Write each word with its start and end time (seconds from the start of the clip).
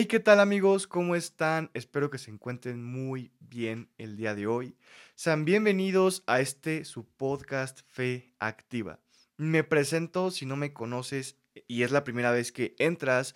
Hey, 0.00 0.06
¿qué 0.06 0.18
tal 0.18 0.40
amigos? 0.40 0.86
¿Cómo 0.86 1.14
están? 1.14 1.70
Espero 1.74 2.08
que 2.08 2.16
se 2.16 2.30
encuentren 2.30 2.82
muy 2.82 3.32
bien 3.38 3.90
el 3.98 4.16
día 4.16 4.34
de 4.34 4.46
hoy. 4.46 4.74
Sean 5.14 5.44
bienvenidos 5.44 6.22
a 6.26 6.40
este 6.40 6.86
su 6.86 7.04
podcast 7.04 7.80
Fe 7.86 8.32
Activa. 8.38 8.98
Me 9.36 9.62
presento 9.62 10.30
si 10.30 10.46
no 10.46 10.56
me 10.56 10.72
conoces 10.72 11.36
y 11.68 11.82
es 11.82 11.90
la 11.90 12.02
primera 12.02 12.30
vez 12.30 12.50
que 12.50 12.74
entras. 12.78 13.34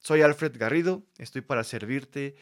Soy 0.00 0.22
Alfred 0.22 0.58
Garrido, 0.58 1.04
estoy 1.16 1.42
para 1.42 1.62
servirte. 1.62 2.34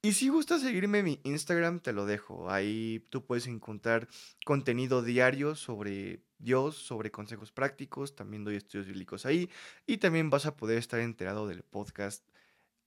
Y 0.00 0.14
si 0.14 0.30
gustas 0.30 0.62
seguirme 0.62 1.00
en 1.00 1.04
mi 1.04 1.20
Instagram, 1.24 1.80
te 1.80 1.92
lo 1.92 2.06
dejo. 2.06 2.50
Ahí 2.50 3.06
tú 3.10 3.26
puedes 3.26 3.46
encontrar 3.46 4.08
contenido 4.46 5.02
diario 5.02 5.54
sobre 5.54 6.22
Dios, 6.38 6.76
sobre 6.76 7.10
consejos 7.10 7.52
prácticos. 7.52 8.16
También 8.16 8.42
doy 8.42 8.56
estudios 8.56 8.86
bíblicos 8.86 9.26
ahí. 9.26 9.50
Y 9.86 9.98
también 9.98 10.30
vas 10.30 10.46
a 10.46 10.56
poder 10.56 10.78
estar 10.78 11.00
enterado 11.00 11.46
del 11.46 11.62
podcast 11.62 12.24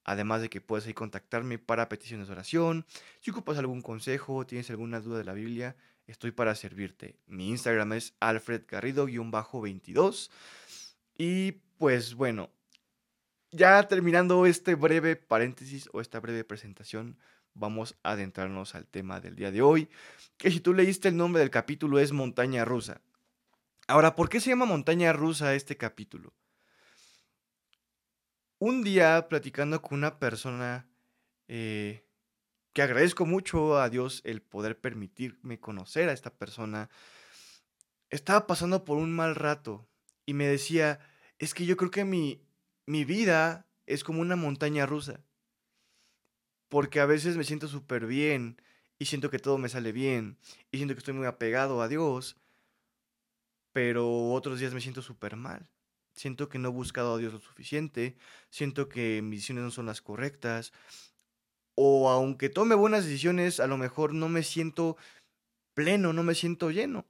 Además 0.06 0.42
de 0.42 0.50
que 0.50 0.62
puedes 0.62 0.86
ahí 0.86 0.94
contactarme 0.94 1.60
para 1.60 1.90
peticiones 1.90 2.28
de 2.28 2.34
oración. 2.34 2.86
Si 3.22 3.32
ocupas 3.32 3.58
algún 3.58 3.82
consejo, 3.82 4.46
tienes 4.46 4.70
alguna 4.70 5.00
duda 5.00 5.18
de 5.18 5.24
la 5.24 5.34
Biblia, 5.34 5.76
estoy 6.08 6.32
para 6.32 6.56
servirte. 6.56 7.16
Mi 7.28 7.50
Instagram 7.50 7.94
es 7.94 8.14
alfredgarrido-22. 8.20 10.30
Y 11.18 11.54
pues 11.78 12.16
bueno, 12.16 12.50
ya 13.52 13.88
terminando 13.88 14.46
este 14.46 14.76
breve 14.76 15.16
paréntesis 15.16 15.90
o 15.94 16.02
esta 16.02 16.20
breve 16.20 16.44
presentación, 16.44 17.18
vamos 17.54 17.96
a 18.04 18.12
adentrarnos 18.12 18.76
al 18.76 18.88
tema 18.88 19.20
del 19.20 19.36
día 19.36 19.52
de 19.52 19.62
hoy, 19.62 19.90
que 20.38 20.52
si 20.52 20.60
tú 20.60 20.74
leíste 20.74 21.10
el 21.10 21.18
nombre 21.18 21.40
del 21.40 21.52
capítulo 21.52 22.00
es 22.00 22.12
Montaña 22.12 22.66
Rusa. 22.66 23.02
Ahora, 23.88 24.16
¿por 24.16 24.30
qué 24.30 24.40
se 24.40 24.50
llama 24.50 24.66
Montaña 24.66 25.14
Rusa 25.14 25.56
este 25.56 25.78
capítulo? 25.78 26.34
Un 28.66 28.82
día 28.82 29.28
platicando 29.28 29.82
con 29.82 29.98
una 29.98 30.20
persona 30.20 30.88
eh, 31.50 32.08
que 32.72 32.82
agradezco 32.82 33.26
mucho 33.26 33.78
a 33.78 33.90
Dios 33.90 34.22
el 34.24 34.42
poder 34.42 34.80
permitirme 34.80 35.60
conocer 35.60 36.08
a 36.08 36.14
esta 36.14 36.34
persona, 36.34 36.90
estaba 38.10 38.48
pasando 38.48 38.86
por 38.86 38.98
un 38.98 39.12
mal 39.12 39.36
rato 39.36 39.86
y 40.26 40.34
me 40.34 40.48
decía, 40.48 41.02
es 41.40 41.54
que 41.54 41.66
yo 41.66 41.76
creo 41.76 41.92
que 41.92 42.06
mi, 42.06 42.42
mi 42.86 43.04
vida 43.04 43.68
es 43.86 44.06
como 44.06 44.22
una 44.22 44.38
montaña 44.38 44.86
rusa, 44.86 45.26
porque 46.70 47.02
a 47.02 47.06
veces 47.06 47.36
me 47.36 47.44
siento 47.44 47.68
súper 47.68 48.06
bien 48.06 48.62
y 48.98 49.08
siento 49.08 49.30
que 49.30 49.40
todo 49.40 49.58
me 49.58 49.68
sale 49.68 49.92
bien 49.92 50.38
y 50.72 50.78
siento 50.78 50.96
que 50.96 51.00
estoy 51.00 51.16
muy 51.16 51.28
apegado 51.28 51.82
a 51.82 51.90
Dios, 51.90 52.38
pero 53.74 54.32
otros 54.32 54.62
días 54.62 54.74
me 54.74 54.80
siento 54.80 55.02
súper 55.02 55.36
mal. 55.36 55.68
Siento 56.14 56.48
que 56.48 56.60
no 56.60 56.70
he 56.70 56.72
buscado 56.72 57.16
a 57.16 57.18
Dios 57.18 57.34
lo 57.34 57.40
suficiente, 57.40 58.16
siento 58.50 58.88
que 58.88 59.22
mis 59.22 59.40
decisiones 59.40 59.64
no 59.64 59.72
son 59.72 59.88
las 59.88 60.02
correctas, 60.02 60.72
o 61.76 62.10
aunque 62.10 62.50
tome 62.50 62.76
buenas 62.76 63.06
decisiones, 63.06 63.60
a 63.60 63.68
lo 63.68 63.78
mejor 63.78 64.14
no 64.14 64.30
me 64.30 64.44
siento 64.44 64.96
pleno, 65.74 66.14
no 66.14 66.24
me 66.24 66.36
siento 66.36 66.70
lleno. 66.70 67.06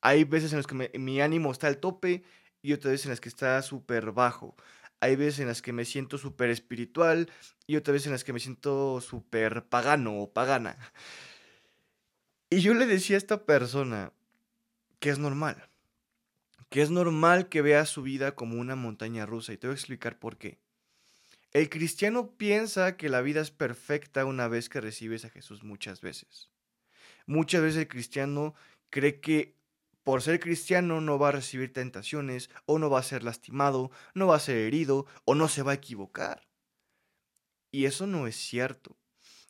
Hay 0.00 0.24
veces 0.24 0.52
en 0.52 0.58
las 0.58 0.66
que 0.66 0.90
mi 0.98 1.20
ánimo 1.20 1.52
está 1.52 1.68
al 1.68 1.78
tope 1.78 2.24
y 2.62 2.72
otras 2.72 2.92
veces 2.92 3.06
en 3.06 3.10
las 3.10 3.20
que 3.20 3.28
está 3.28 3.62
súper 3.62 4.12
bajo. 4.12 4.56
Hay 5.00 5.14
veces 5.16 5.40
en 5.40 5.46
las 5.46 5.62
que 5.62 5.72
me 5.72 5.84
siento 5.84 6.18
súper 6.18 6.50
espiritual 6.50 7.30
y 7.66 7.76
otras 7.76 7.94
veces 7.94 8.06
en 8.06 8.12
las 8.12 8.24
que 8.24 8.32
me 8.32 8.40
siento 8.40 9.00
súper 9.00 9.64
pagano 9.66 10.18
o 10.20 10.32
pagana. 10.32 10.76
Y 12.50 12.60
yo 12.60 12.74
le 12.74 12.86
decía 12.86 13.16
a 13.16 13.18
esta 13.18 13.44
persona 13.44 14.12
que 14.98 15.10
es 15.10 15.18
normal 15.18 15.67
que 16.68 16.82
es 16.82 16.90
normal 16.90 17.48
que 17.48 17.62
vea 17.62 17.86
su 17.86 18.02
vida 18.02 18.34
como 18.34 18.60
una 18.60 18.76
montaña 18.76 19.26
rusa 19.26 19.52
y 19.52 19.56
te 19.56 19.66
voy 19.66 19.74
a 19.74 19.78
explicar 19.78 20.18
por 20.18 20.36
qué. 20.36 20.58
El 21.52 21.70
cristiano 21.70 22.32
piensa 22.36 22.96
que 22.96 23.08
la 23.08 23.22
vida 23.22 23.40
es 23.40 23.50
perfecta 23.50 24.26
una 24.26 24.48
vez 24.48 24.68
que 24.68 24.80
recibes 24.80 25.24
a 25.24 25.30
Jesús 25.30 25.64
muchas 25.64 26.02
veces. 26.02 26.50
Muchas 27.26 27.62
veces 27.62 27.80
el 27.80 27.88
cristiano 27.88 28.54
cree 28.90 29.20
que 29.20 29.54
por 30.04 30.22
ser 30.22 30.40
cristiano 30.40 31.00
no 31.00 31.18
va 31.18 31.28
a 31.28 31.32
recibir 31.32 31.72
tentaciones, 31.72 32.48
o 32.64 32.78
no 32.78 32.88
va 32.88 33.00
a 33.00 33.02
ser 33.02 33.22
lastimado, 33.22 33.90
no 34.14 34.26
va 34.26 34.36
a 34.36 34.40
ser 34.40 34.56
herido, 34.56 35.06
o 35.24 35.34
no 35.34 35.48
se 35.48 35.62
va 35.62 35.72
a 35.72 35.74
equivocar. 35.74 36.48
Y 37.70 37.84
eso 37.84 38.06
no 38.06 38.26
es 38.26 38.36
cierto. 38.36 38.96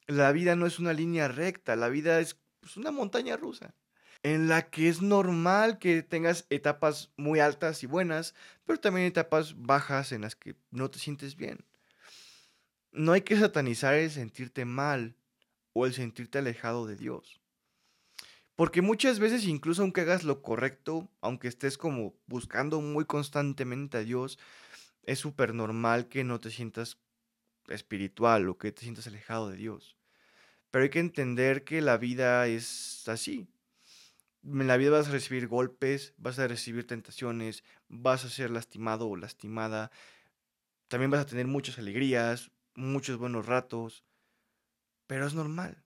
La 0.06 0.33
vida 0.33 0.56
no 0.56 0.67
es 0.67 0.81
una 0.81 0.93
línea 0.93 1.29
recta, 1.29 1.77
la 1.77 1.89
vida 1.89 2.19
es 2.19 2.37
pues, 2.61 2.77
una 2.77 2.91
montaña 2.91 3.37
rusa 3.37 3.75
en 4.23 4.49
la 4.49 4.71
que 4.71 4.89
es 4.89 5.01
normal 5.03 5.79
que 5.79 6.03
tengas 6.03 6.47
etapas 6.51 7.11
muy 7.17 7.41
altas 7.41 7.83
y 7.83 7.87
buenas, 7.87 8.34
pero 8.67 8.81
también 8.81 9.06
etapas 9.06 9.55
bajas 9.56 10.12
en 10.12 10.23
las 10.23 10.34
que 10.34 10.56
no 10.71 10.91
te 10.91 10.99
sientes 10.99 11.37
bien. 11.37 11.65
No 12.91 13.12
hay 13.12 13.23
que 13.23 13.39
satanizar 13.39 13.95
el 13.95 14.11
sentirte 14.11 14.65
mal 14.65 15.15
o 15.73 15.87
el 15.87 15.95
sentirte 15.95 16.39
alejado 16.39 16.87
de 16.87 16.97
Dios. 16.97 17.41
Porque 18.56 18.83
muchas 18.83 19.21
veces, 19.21 19.45
incluso 19.45 19.83
aunque 19.83 20.01
hagas 20.01 20.25
lo 20.25 20.43
correcto, 20.43 21.09
aunque 21.21 21.47
estés 21.47 21.79
como 21.79 22.15
buscando 22.27 22.81
muy 22.81 23.05
constantemente 23.05 23.99
a 23.99 24.00
Dios, 24.00 24.39
es 25.05 25.21
súper 25.21 25.55
normal 25.55 26.09
que 26.09 26.25
no 26.25 26.41
te 26.41 26.50
sientas 26.50 26.99
espiritual 27.69 28.49
o 28.49 28.59
que 28.59 28.73
te 28.73 28.83
sientas 28.83 29.06
alejado 29.06 29.50
de 29.50 29.59
Dios. 29.59 29.97
Pero 30.73 30.83
hay 30.83 30.91
que 30.91 30.99
entender 30.99 31.62
que 31.62 31.81
la 31.81 31.99
vida 31.99 32.49
es 32.49 33.06
así 33.06 33.49
en 34.51 34.67
la 34.67 34.77
vida 34.77 34.91
vas 34.91 35.09
a 35.09 35.13
recibir 35.13 35.49
golpes, 35.49 36.15
vas 36.17 36.39
a 36.39 36.49
recibir 36.49 36.87
tentaciones, 36.87 37.65
vas 37.89 38.25
a 38.25 38.31
ser 38.31 38.51
lastimado 38.51 39.09
o 39.09 39.17
lastimada. 39.17 39.91
También 40.89 41.11
vas 41.11 41.21
a 41.21 41.27
tener 41.27 41.47
muchas 41.47 41.79
alegrías, 41.79 42.51
muchos 42.75 43.19
buenos 43.19 43.47
ratos, 43.47 44.05
pero 45.07 45.27
es 45.27 45.35
normal. 45.35 45.85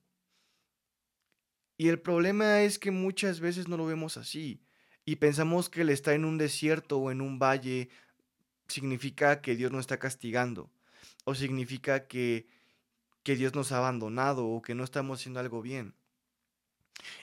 Y 1.77 1.89
el 1.89 2.01
problema 2.01 2.63
es 2.63 2.79
que 2.79 2.91
muchas 2.91 3.41
veces 3.41 3.67
no 3.67 3.77
lo 3.77 3.87
vemos 3.87 4.17
así 4.17 4.63
y 5.05 5.17
pensamos 5.17 5.69
que 5.69 5.81
el 5.81 5.91
estar 5.91 6.15
en 6.15 6.25
un 6.25 6.39
desierto 6.39 6.99
o 6.99 7.11
en 7.11 7.21
un 7.21 7.39
valle 7.39 7.91
significa 8.69 9.41
que 9.41 9.57
Dios 9.57 9.73
nos 9.73 9.81
está 9.81 9.99
castigando 9.99 10.71
o 11.25 11.35
significa 11.35 12.07
que, 12.07 12.47
que 13.25 13.37
Dios 13.37 13.55
nos 13.55 13.73
ha 13.73 13.79
abandonado 13.79 14.47
o 14.47 14.63
que 14.63 14.75
no 14.75 14.85
estamos 14.85 15.21
haciendo 15.21 15.41
algo 15.41 15.63
bien. 15.63 15.95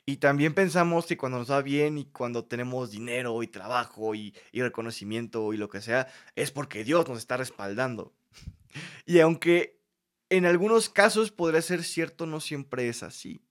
Y 0.06 0.18
también 0.18 0.54
pensamos 0.54 1.06
que 1.06 1.18
cuando 1.18 1.40
nos 1.40 1.52
va 1.52 1.62
bien 1.62 1.98
y 1.98 2.06
cuando 2.06 2.46
tenemos 2.46 2.92
dinero 2.92 3.42
y 3.44 3.48
trabajo 3.48 4.16
y, 4.16 4.34
reconocimiento 4.54 5.54
y 5.54 5.58
lo 5.58 5.70
que 5.70 5.82
sea, 5.82 6.08
es 6.36 6.52
porque 6.52 6.84
Dios 6.84 7.08
nos 7.08 7.18
está 7.18 7.38
respaldando. 7.38 8.14
Y 9.08 9.20
aunque 9.20 9.80
en 10.30 10.46
algunos 10.46 10.90
casos 10.90 11.32
podría 11.32 11.64
ser 11.64 11.84
cierto, 11.84 12.28
no 12.28 12.40
siempre 12.40 12.88
es 12.88 13.02
así. 13.02 13.42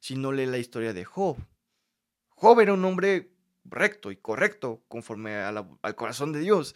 Si 0.00 0.16
no 0.16 0.32
lee 0.32 0.46
la 0.46 0.56
historia 0.56 0.94
de 0.94 1.04
Job. 1.04 1.36
Job 2.30 2.60
era 2.60 2.72
un 2.72 2.82
hombre 2.86 3.30
recto 3.66 4.10
y 4.10 4.16
correcto 4.16 4.82
conforme 4.88 5.34
al 5.34 5.94
corazón 5.96 6.32
de 6.32 6.40
Dios. 6.40 6.74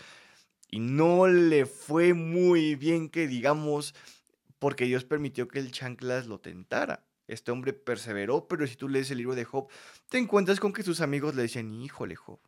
Y 0.71 0.81
no 0.81 1.27
le 1.29 1.65
fue 1.65 2.13
muy 2.13 2.75
bien 2.75 3.09
que 3.09 3.27
digamos 3.27 3.95
porque 4.59 4.85
Dios 4.85 5.05
permitió 5.05 5.49
que 5.49 5.61
el 5.61 5.73
chanclas 5.73 6.27
lo 6.27 6.41
tentara. 6.41 7.08
Este 7.29 7.53
hombre 7.53 7.75
perseveró, 7.75 8.49
pero 8.49 8.67
si 8.67 8.75
tú 8.75 8.89
lees 8.89 9.11
el 9.11 9.19
libro 9.19 9.35
de 9.35 9.45
Job, 9.45 9.69
te 10.09 10.19
encuentras 10.19 10.59
con 10.59 10.73
que 10.73 10.83
sus 10.83 11.01
amigos 11.01 11.35
le 11.35 11.43
decían, 11.43 11.73
híjole 11.73 12.17
Job, 12.17 12.41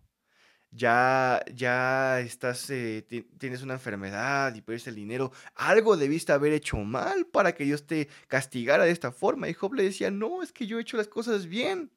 ya, 0.73 1.43
ya 1.55 2.21
estás, 2.21 2.71
eh, 2.71 3.05
tienes 3.39 3.63
una 3.63 3.75
enfermedad 3.75 4.55
y 4.55 4.61
pierdes 4.63 4.87
el 4.87 4.95
dinero, 4.95 5.33
algo 5.55 5.97
debiste 5.97 6.33
haber 6.33 6.53
hecho 6.53 6.77
mal 6.79 7.27
para 7.27 7.55
que 7.55 7.65
Dios 7.65 7.87
te 7.87 8.09
castigara 8.29 8.85
de 8.85 8.93
esta 8.93 9.13
forma. 9.13 9.49
Y 9.49 9.55
Job 9.55 9.75
le 9.75 9.83
decía, 9.83 10.11
no, 10.11 10.43
es 10.43 10.53
que 10.53 10.67
yo 10.67 10.79
he 10.79 10.83
hecho 10.83 10.97
las 10.97 11.09
cosas 11.09 11.47
bien, 11.47 11.91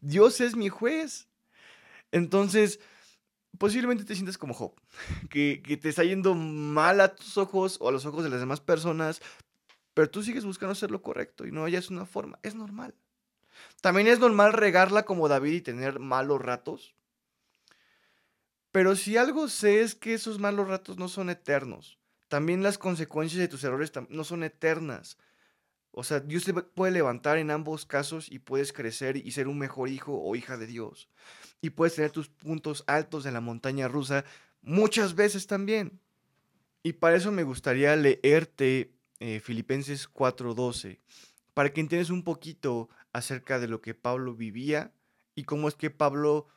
Dios 0.00 0.40
es 0.40 0.56
mi 0.56 0.68
juez. 0.68 1.28
Entonces, 2.12 2.80
posiblemente 3.58 4.04
te 4.04 4.14
sientas 4.14 4.38
como 4.38 4.54
Job, 4.54 4.74
que, 5.30 5.62
que, 5.64 5.76
te 5.76 5.88
está 5.88 6.04
yendo 6.04 6.34
mal 6.34 7.00
a 7.00 7.14
tus 7.14 7.38
ojos 7.38 7.78
o 7.80 7.88
a 7.88 7.92
los 7.92 8.06
ojos 8.06 8.24
de 8.24 8.30
las 8.30 8.40
demás 8.40 8.60
personas, 8.60 9.22
pero 9.96 10.10
tú 10.10 10.22
sigues 10.22 10.44
buscando 10.44 10.72
hacer 10.72 10.90
lo 10.90 11.00
correcto 11.00 11.46
y 11.46 11.52
no 11.52 11.64
hayas 11.64 11.88
una 11.88 12.04
forma. 12.04 12.38
Es 12.42 12.54
normal. 12.54 12.94
También 13.80 14.08
es 14.08 14.18
normal 14.18 14.52
regarla 14.52 15.06
como 15.06 15.26
David 15.26 15.52
y 15.54 15.60
tener 15.62 16.00
malos 16.00 16.42
ratos. 16.42 16.94
Pero 18.72 18.94
si 18.94 19.16
algo 19.16 19.48
sé 19.48 19.80
es 19.80 19.94
que 19.94 20.12
esos 20.12 20.38
malos 20.38 20.68
ratos 20.68 20.98
no 20.98 21.08
son 21.08 21.30
eternos. 21.30 21.98
También 22.28 22.62
las 22.62 22.76
consecuencias 22.76 23.40
de 23.40 23.48
tus 23.48 23.64
errores 23.64 23.90
no 24.10 24.22
son 24.22 24.42
eternas. 24.42 25.16
O 25.92 26.04
sea, 26.04 26.20
Dios 26.20 26.44
te 26.44 26.52
puede 26.52 26.92
levantar 26.92 27.38
en 27.38 27.50
ambos 27.50 27.86
casos 27.86 28.30
y 28.30 28.38
puedes 28.38 28.74
crecer 28.74 29.16
y 29.16 29.30
ser 29.30 29.48
un 29.48 29.58
mejor 29.58 29.88
hijo 29.88 30.12
o 30.22 30.36
hija 30.36 30.58
de 30.58 30.66
Dios. 30.66 31.08
Y 31.62 31.70
puedes 31.70 31.94
tener 31.94 32.10
tus 32.10 32.28
puntos 32.28 32.84
altos 32.86 33.24
en 33.24 33.32
la 33.32 33.40
montaña 33.40 33.88
rusa 33.88 34.26
muchas 34.60 35.14
veces 35.14 35.46
también. 35.46 36.02
Y 36.82 36.92
para 36.92 37.16
eso 37.16 37.32
me 37.32 37.44
gustaría 37.44 37.96
leerte 37.96 38.95
eh, 39.20 39.40
Filipenses 39.40 40.08
4:12, 40.08 41.00
para 41.54 41.72
que 41.72 41.80
entiendas 41.80 42.10
un 42.10 42.22
poquito 42.22 42.88
acerca 43.12 43.58
de 43.58 43.68
lo 43.68 43.80
que 43.80 43.94
Pablo 43.94 44.34
vivía 44.34 44.92
y 45.34 45.44
cómo 45.44 45.68
es 45.68 45.74
que 45.74 45.90
Pablo 45.90 46.48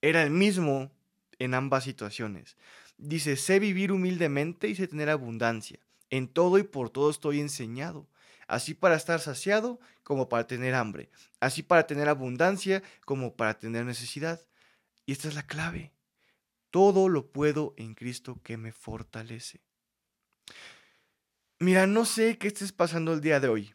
era 0.00 0.22
el 0.22 0.30
mismo 0.30 0.92
en 1.38 1.54
ambas 1.54 1.84
situaciones. 1.84 2.56
Dice, 2.98 3.36
sé 3.36 3.58
vivir 3.58 3.90
humildemente 3.90 4.68
y 4.68 4.74
sé 4.74 4.86
tener 4.86 5.10
abundancia. 5.10 5.80
En 6.10 6.28
todo 6.28 6.58
y 6.58 6.62
por 6.62 6.90
todo 6.90 7.10
estoy 7.10 7.40
enseñado, 7.40 8.08
así 8.46 8.74
para 8.74 8.96
estar 8.96 9.18
saciado 9.20 9.80
como 10.02 10.28
para 10.28 10.46
tener 10.46 10.74
hambre, 10.74 11.10
así 11.40 11.62
para 11.62 11.86
tener 11.86 12.08
abundancia 12.08 12.82
como 13.04 13.34
para 13.34 13.58
tener 13.58 13.84
necesidad. 13.86 14.40
Y 15.06 15.12
esta 15.12 15.28
es 15.28 15.34
la 15.34 15.46
clave. 15.46 15.92
Todo 16.70 17.08
lo 17.08 17.32
puedo 17.32 17.74
en 17.76 17.94
Cristo 17.94 18.40
que 18.42 18.56
me 18.56 18.72
fortalece. 18.72 19.60
Mira, 21.62 21.86
no 21.86 22.04
sé 22.04 22.38
qué 22.38 22.48
estés 22.48 22.72
pasando 22.72 23.12
el 23.12 23.20
día 23.20 23.38
de 23.38 23.46
hoy. 23.46 23.72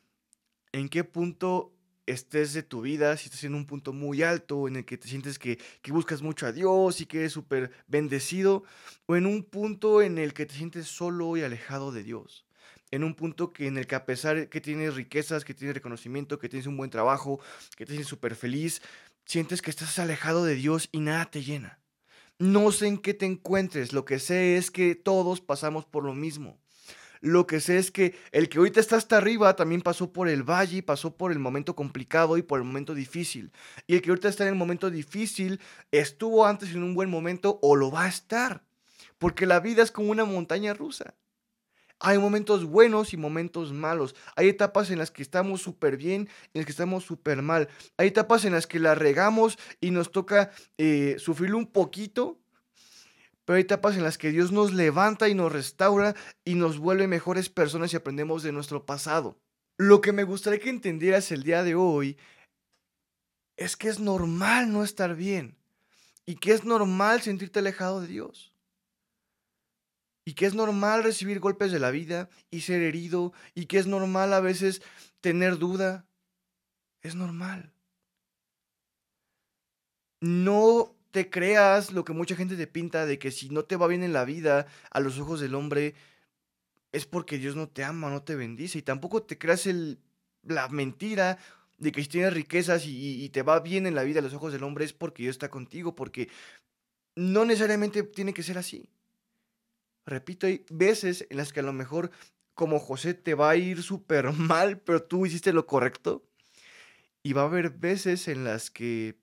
En 0.73 0.89
qué 0.89 1.05
punto 1.05 1.73
estés 2.05 2.51
de 2.51 2.61
tu 2.61 2.81
vida, 2.81 3.15
si 3.15 3.27
estás 3.27 3.45
en 3.45 3.55
un 3.55 3.65
punto 3.65 3.93
muy 3.93 4.23
alto 4.23 4.67
en 4.67 4.75
el 4.75 4.83
que 4.83 4.97
te 4.97 5.07
sientes 5.07 5.39
que, 5.39 5.57
que 5.81 5.93
buscas 5.93 6.21
mucho 6.21 6.45
a 6.45 6.51
Dios 6.51 6.99
y 6.99 7.05
que 7.05 7.19
eres 7.19 7.31
súper 7.31 7.71
bendecido, 7.87 8.65
o 9.05 9.15
en 9.15 9.25
un 9.25 9.41
punto 9.41 10.01
en 10.01 10.17
el 10.17 10.33
que 10.33 10.45
te 10.45 10.55
sientes 10.55 10.87
solo 10.87 11.37
y 11.37 11.43
alejado 11.43 11.93
de 11.93 12.03
Dios. 12.03 12.45
En 12.91 13.05
un 13.05 13.15
punto 13.15 13.53
que 13.53 13.67
en 13.67 13.77
el 13.77 13.87
que 13.87 13.95
a 13.95 14.05
pesar 14.05 14.49
que 14.49 14.59
tienes 14.59 14.95
riquezas, 14.95 15.45
que 15.45 15.53
tienes 15.53 15.75
reconocimiento, 15.75 16.39
que 16.39 16.49
tienes 16.49 16.67
un 16.67 16.75
buen 16.75 16.89
trabajo, 16.89 17.39
que 17.77 17.85
te 17.85 17.93
sientes 17.93 18.09
súper 18.09 18.35
feliz, 18.35 18.81
sientes 19.23 19.61
que 19.61 19.69
estás 19.69 19.97
alejado 19.97 20.43
de 20.43 20.55
Dios 20.55 20.89
y 20.91 20.99
nada 20.99 21.31
te 21.31 21.41
llena. 21.41 21.79
No 22.37 22.69
sé 22.73 22.87
en 22.87 22.97
qué 22.97 23.13
te 23.13 23.25
encuentres, 23.25 23.93
lo 23.93 24.03
que 24.03 24.19
sé 24.19 24.57
es 24.57 24.71
que 24.71 24.93
todos 24.93 25.39
pasamos 25.39 25.85
por 25.85 26.03
lo 26.03 26.13
mismo. 26.13 26.59
Lo 27.21 27.47
que 27.47 27.59
sé 27.59 27.77
es 27.77 27.91
que 27.91 28.15
el 28.31 28.49
que 28.49 28.59
ahorita 28.59 28.79
está 28.79 28.95
hasta 28.95 29.17
arriba 29.17 29.55
también 29.55 29.81
pasó 29.81 30.11
por 30.11 30.27
el 30.27 30.43
valle, 30.43 30.83
pasó 30.83 31.15
por 31.15 31.31
el 31.31 31.39
momento 31.39 31.75
complicado 31.75 32.37
y 32.37 32.41
por 32.41 32.59
el 32.59 32.65
momento 32.65 32.93
difícil. 32.93 33.51
Y 33.87 33.95
el 33.95 34.01
que 34.01 34.09
ahorita 34.09 34.29
está 34.29 34.43
en 34.43 34.49
el 34.49 34.55
momento 34.55 34.89
difícil 34.89 35.59
estuvo 35.91 36.45
antes 36.45 36.71
en 36.71 36.83
un 36.83 36.93
buen 36.93 37.09
momento 37.09 37.59
o 37.61 37.75
lo 37.75 37.91
va 37.91 38.03
a 38.03 38.09
estar. 38.09 38.63
Porque 39.17 39.45
la 39.45 39.59
vida 39.59 39.83
es 39.83 39.91
como 39.91 40.11
una 40.11 40.25
montaña 40.25 40.73
rusa. 40.73 41.15
Hay 41.99 42.19
momentos 42.19 42.65
buenos 42.65 43.13
y 43.13 43.17
momentos 43.17 43.73
malos. 43.73 44.15
Hay 44.35 44.49
etapas 44.49 44.91
en 44.91 44.99
las 44.99 45.09
que 45.09 45.23
estamos 45.23 45.61
súper 45.61 45.97
bien 45.97 46.29
y 46.53 46.57
en 46.57 46.61
las 46.61 46.65
que 46.65 46.71
estamos 46.71 47.03
súper 47.03 47.41
mal. 47.41 47.69
Hay 47.97 48.09
etapas 48.09 48.45
en 48.45 48.53
las 48.53 48.67
que 48.67 48.79
la 48.79 48.93
regamos 48.93 49.57
y 49.81 49.89
nos 49.89 50.11
toca 50.11 50.51
eh, 50.77 51.15
sufrir 51.17 51.55
un 51.55 51.65
poquito 51.65 52.39
pero 53.47 53.55
hay 53.55 53.61
etapas 53.61 53.95
en 53.95 54.03
las 54.03 54.17
que 54.17 54.31
Dios 54.31 54.51
nos 54.51 54.73
levanta 54.73 55.29
y 55.29 55.33
nos 55.33 55.53
restaura 55.53 56.17
y 56.43 56.55
nos 56.55 56.79
vuelve 56.79 57.07
mejores 57.07 57.47
personas 57.47 57.93
y 57.93 57.95
aprendemos 57.95 58.43
de 58.43 58.51
nuestro 58.51 58.85
pasado. 58.85 59.39
Lo 59.77 60.01
que 60.01 60.11
me 60.11 60.25
gustaría 60.25 60.59
que 60.59 60.69
entendieras 60.69 61.31
el 61.31 61.43
día 61.43 61.63
de 61.63 61.73
hoy 61.73 62.17
es 63.55 63.77
que 63.77 63.87
es 63.87 64.01
normal 64.01 64.73
no 64.73 64.83
estar 64.83 65.15
bien 65.15 65.55
y 66.25 66.35
que 66.35 66.51
es 66.51 66.65
normal 66.65 67.21
sentirte 67.21 67.59
alejado 67.59 68.01
de 68.01 68.07
Dios. 68.07 68.53
Y 70.25 70.33
que 70.33 70.45
es 70.45 70.53
normal 70.53 71.05
recibir 71.05 71.39
golpes 71.39 71.71
de 71.71 71.79
la 71.79 71.89
vida 71.89 72.29
y 72.51 72.61
ser 72.61 72.81
herido 72.81 73.31
y 73.55 73.67
que 73.67 73.77
es 73.77 73.87
normal 73.87 74.33
a 74.33 74.41
veces 74.41 74.81
tener 75.21 75.57
duda. 75.57 76.05
Es 77.01 77.15
normal. 77.15 77.71
No 80.19 80.96
te 81.11 81.29
creas 81.29 81.91
lo 81.91 82.03
que 82.03 82.13
mucha 82.13 82.35
gente 82.35 82.55
te 82.55 82.67
pinta 82.67 83.05
de 83.05 83.19
que 83.19 83.31
si 83.31 83.49
no 83.49 83.63
te 83.65 83.75
va 83.75 83.87
bien 83.87 84.03
en 84.03 84.13
la 84.13 84.25
vida 84.25 84.67
a 84.91 84.99
los 84.99 85.19
ojos 85.19 85.39
del 85.39 85.55
hombre 85.55 85.95
es 86.91 87.05
porque 87.05 87.37
Dios 87.37 87.55
no 87.55 87.67
te 87.67 87.83
ama, 87.83 88.09
no 88.09 88.23
te 88.23 88.35
bendice. 88.35 88.79
Y 88.79 88.81
tampoco 88.81 89.23
te 89.23 89.37
creas 89.37 89.67
el, 89.67 89.99
la 90.43 90.67
mentira 90.69 91.37
de 91.77 91.91
que 91.91 92.01
si 92.01 92.07
tienes 92.09 92.33
riquezas 92.33 92.85
y, 92.85 93.23
y, 93.23 93.29
te 93.29 93.43
va 93.43 93.59
bien 93.59 93.85
en 93.85 93.95
la 93.95 94.03
vida 94.03 94.19
a 94.19 94.23
los 94.23 94.33
ojos 94.33 94.51
del 94.51 94.63
hombre 94.63 94.85
es 94.85 94.93
porque 94.93 95.23
Dios 95.23 95.35
está 95.35 95.49
contigo, 95.49 95.95
porque 95.95 96.29
no 97.15 97.45
necesariamente 97.45 98.03
tiene 98.03 98.33
que 98.33 98.43
ser 98.43 98.57
así. 98.57 98.89
Repito, 100.05 100.47
hay 100.47 100.65
veces 100.69 101.27
en 101.29 101.37
las 101.37 101.53
que 101.53 101.59
a 101.59 101.63
lo 101.63 101.73
mejor 101.73 102.11
como 102.53 102.79
José 102.79 103.13
te 103.13 103.35
va 103.35 103.51
a 103.51 103.55
ir 103.55 103.83
súper 103.83 104.31
mal, 104.33 104.79
pero 104.79 105.03
tú 105.03 105.25
hiciste 105.25 105.53
lo 105.53 105.67
correcto. 105.67 106.23
Y 107.21 107.33
va 107.33 107.43
a 107.43 107.45
haber 107.45 107.71
veces 107.71 108.27
en 108.27 108.43
las 108.43 108.71
que 108.71 109.19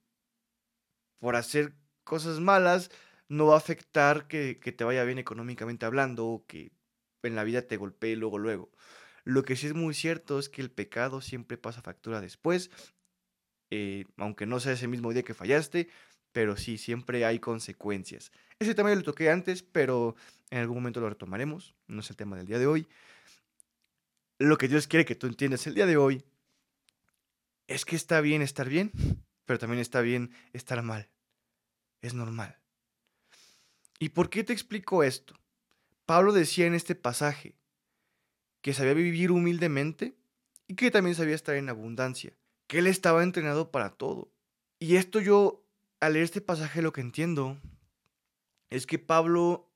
por 1.25 1.37
hacer 1.37 1.73
cosas 2.05 2.39
malas 2.39 2.91
no 3.31 3.47
va 3.47 3.55
a 3.55 3.57
afectar 3.57 4.29
que, 4.29 4.57
te 4.57 4.85
vaya 4.85 5.05
bien 5.05 5.17
económicamente 5.17 5.87
hablando 5.87 6.27
o 6.27 6.47
que 6.47 6.71
en 7.23 7.35
la 7.35 7.45
vida 7.45 7.63
te 7.63 7.79
golpee 7.79 8.15
luego, 8.15 8.37
luego. 8.37 8.71
Lo 9.25 9.43
que 9.43 9.57
sí 9.57 9.69
es 9.69 9.73
muy 9.73 9.95
cierto 9.95 10.39
es 10.39 10.51
que 10.51 10.61
el 10.61 10.71
pecado 10.71 11.23
siempre 11.23 11.57
pasa 11.57 11.81
factura 11.81 12.21
después, 12.21 12.71
eh, 13.71 14.05
aunque 14.19 14.45
no 14.45 14.61
sea 14.61 14.75
ese 14.75 14.87
mismo 14.87 15.15
día 15.15 15.23
que 15.23 15.33
fallaste, 15.33 15.89
pero 16.33 16.59
sí, 16.59 16.77
siempre 16.77 17.25
hay 17.25 17.39
consecuencias. 17.39 18.31
Ese 18.59 18.75
tema 18.75 18.91
ya 18.91 18.97
lo 18.97 19.03
toqué 19.03 19.31
antes, 19.31 19.63
pero 19.63 20.17
en 20.51 20.59
algún 20.59 20.77
momento 20.77 21.01
lo 21.01 21.09
retomaremos, 21.09 21.75
no 21.87 22.01
es 22.01 22.11
el 22.11 22.17
tema 22.17 22.37
del 22.37 22.45
día 22.45 22.59
de 22.59 22.67
hoy. 22.67 22.87
Lo 24.39 24.59
que 24.59 24.69
Dios 24.69 24.89
quiere 24.89 25.07
que 25.07 25.15
tú 25.15 25.27
entiendas 25.27 25.67
el 25.67 25.75
día 25.75 25.87
de 25.87 25.97
hoy 25.97 26.23
es 27.67 27.87
que 27.87 27.97
está 27.97 28.21
bien 28.21 28.43
estar 28.43 28.69
bien, 28.69 28.93
pero 29.47 29.59
también 29.59 29.81
está 29.81 30.03
bien 30.03 30.31
estar 30.53 30.83
mal 30.83 31.14
es 32.05 32.15
normal. 32.15 32.59
¿Y 33.99 34.11
por 34.11 34.29
qué 34.29 34.45
te 34.45 34.53
explico 34.53 35.03
esto? 35.03 35.35
Pablo 36.05 36.33
decía 36.33 36.67
en 36.67 36.75
este 36.75 36.95
pasaje 36.95 37.55
que 38.61 38.75
sabía 38.75 38.93
vivir 38.93 39.31
humildemente 39.31 40.15
y 40.67 40.75
que 40.75 40.91
también 40.91 41.17
sabía 41.17 41.35
estar 41.35 41.55
en 41.55 41.71
abundancia, 41.71 42.35
que 42.67 42.79
él 42.81 42.87
estaba 42.87 43.23
entrenado 43.23 43.71
para 43.71 43.91
todo. 43.91 44.31
Y 44.79 44.97
esto 44.97 45.21
yo, 45.21 45.65
al 46.01 46.13
leer 46.13 46.25
este 46.25 46.43
pasaje, 46.43 46.83
lo 46.83 46.93
que 46.93 47.01
entiendo 47.01 47.59
es 48.69 48.87
que 48.87 48.99
Pablo 48.99 49.71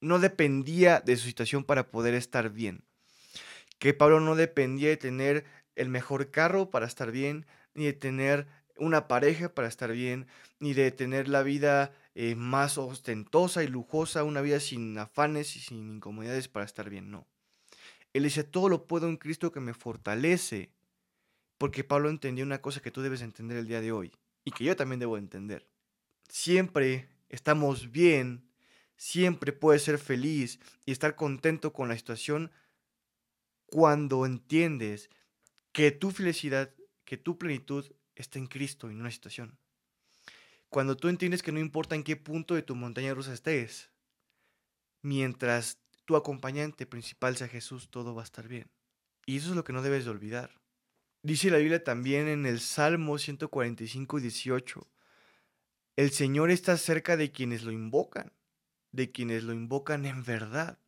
no 0.00 0.18
dependía 0.18 1.00
de 1.00 1.16
su 1.16 1.26
situación 1.26 1.62
para 1.62 1.90
poder 1.90 2.14
estar 2.14 2.50
bien. 2.50 2.82
Que 3.78 3.94
Pablo 3.94 4.18
no 4.18 4.34
dependía 4.34 4.88
de 4.88 4.96
tener 4.96 5.44
el 5.76 5.88
mejor 5.88 6.30
carro 6.30 6.70
para 6.70 6.86
estar 6.86 7.12
bien, 7.12 7.46
ni 7.74 7.84
de 7.84 7.92
tener 7.92 8.48
una 8.80 9.06
pareja 9.06 9.54
para 9.54 9.68
estar 9.68 9.92
bien, 9.92 10.26
ni 10.58 10.74
de 10.74 10.90
tener 10.90 11.28
la 11.28 11.42
vida 11.42 11.92
eh, 12.14 12.34
más 12.34 12.78
ostentosa 12.78 13.62
y 13.62 13.68
lujosa, 13.68 14.24
una 14.24 14.40
vida 14.40 14.58
sin 14.58 14.98
afanes 14.98 15.54
y 15.56 15.60
sin 15.60 15.90
incomodidades 15.90 16.48
para 16.48 16.66
estar 16.66 16.90
bien, 16.90 17.10
no. 17.10 17.26
Él 18.12 18.24
dice, 18.24 18.42
todo 18.42 18.68
lo 18.68 18.86
puedo 18.86 19.08
en 19.08 19.16
Cristo 19.16 19.52
que 19.52 19.60
me 19.60 19.74
fortalece, 19.74 20.70
porque 21.58 21.84
Pablo 21.84 22.10
entendió 22.10 22.44
una 22.44 22.60
cosa 22.60 22.80
que 22.80 22.90
tú 22.90 23.02
debes 23.02 23.22
entender 23.22 23.58
el 23.58 23.68
día 23.68 23.80
de 23.80 23.92
hoy, 23.92 24.12
y 24.44 24.50
que 24.50 24.64
yo 24.64 24.74
también 24.74 24.98
debo 24.98 25.18
entender. 25.18 25.68
Siempre 26.28 27.08
estamos 27.28 27.92
bien, 27.92 28.50
siempre 28.96 29.52
puedes 29.52 29.82
ser 29.82 29.98
feliz 29.98 30.58
y 30.84 30.92
estar 30.92 31.14
contento 31.14 31.72
con 31.72 31.88
la 31.88 31.96
situación 31.96 32.50
cuando 33.66 34.26
entiendes 34.26 35.10
que 35.72 35.92
tu 35.92 36.10
felicidad, 36.10 36.74
que 37.04 37.16
tu 37.16 37.38
plenitud 37.38 37.86
está 38.20 38.38
en 38.38 38.46
Cristo 38.46 38.88
y 38.88 38.94
en 38.94 39.00
una 39.00 39.10
situación. 39.10 39.58
Cuando 40.68 40.96
tú 40.96 41.08
entiendes 41.08 41.42
que 41.42 41.52
no 41.52 41.58
importa 41.58 41.94
en 41.94 42.04
qué 42.04 42.16
punto 42.16 42.54
de 42.54 42.62
tu 42.62 42.76
montaña 42.76 43.12
rusa 43.12 43.32
estés, 43.32 43.90
mientras 45.02 45.78
tu 46.04 46.16
acompañante 46.16 46.86
principal 46.86 47.36
sea 47.36 47.48
Jesús, 47.48 47.90
todo 47.90 48.14
va 48.14 48.22
a 48.22 48.24
estar 48.24 48.46
bien. 48.46 48.70
Y 49.26 49.36
eso 49.36 49.50
es 49.50 49.56
lo 49.56 49.64
que 49.64 49.72
no 49.72 49.82
debes 49.82 50.04
de 50.04 50.10
olvidar. 50.10 50.60
Dice 51.22 51.50
la 51.50 51.58
Biblia 51.58 51.84
también 51.84 52.28
en 52.28 52.46
el 52.46 52.60
Salmo 52.60 53.18
145, 53.18 54.20
18, 54.20 54.88
el 55.96 56.10
Señor 56.12 56.50
está 56.50 56.76
cerca 56.76 57.16
de 57.16 57.30
quienes 57.30 57.62
lo 57.62 57.72
invocan, 57.72 58.32
de 58.92 59.10
quienes 59.12 59.44
lo 59.44 59.52
invocan 59.52 60.06
en 60.06 60.24
verdad. 60.24 60.78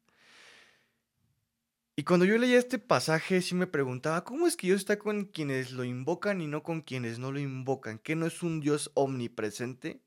Y 1.95 2.05
cuando 2.05 2.25
yo 2.25 2.39
leía 2.39 2.59
este 2.59 2.79
pasaje, 2.79 3.43
sí 3.43 3.55
me 3.55 3.67
preguntaba, 3.67 4.25
¿cómo 4.25 4.47
es 4.47 4.57
que 4.57 4.67
Dios 4.67 4.81
está 4.81 4.99
con 4.99 5.27
quienes 5.27 5.73
lo 5.73 5.85
invocan 5.85 6.41
y 6.41 6.47
no 6.47 6.63
con 6.63 6.81
quienes 6.81 7.19
no 7.19 7.33
lo 7.33 7.39
invocan? 7.39 7.99
¿Que 7.99 8.17
no 8.17 8.27
es 8.27 8.43
un 8.43 8.61
Dios 8.61 8.91
omnipresente? 8.95 10.01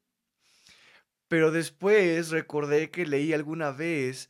Pero 1.28 1.52
después 1.52 2.30
recordé 2.32 2.90
que 2.90 3.06
leí 3.06 3.34
alguna 3.34 3.72
vez 3.72 4.30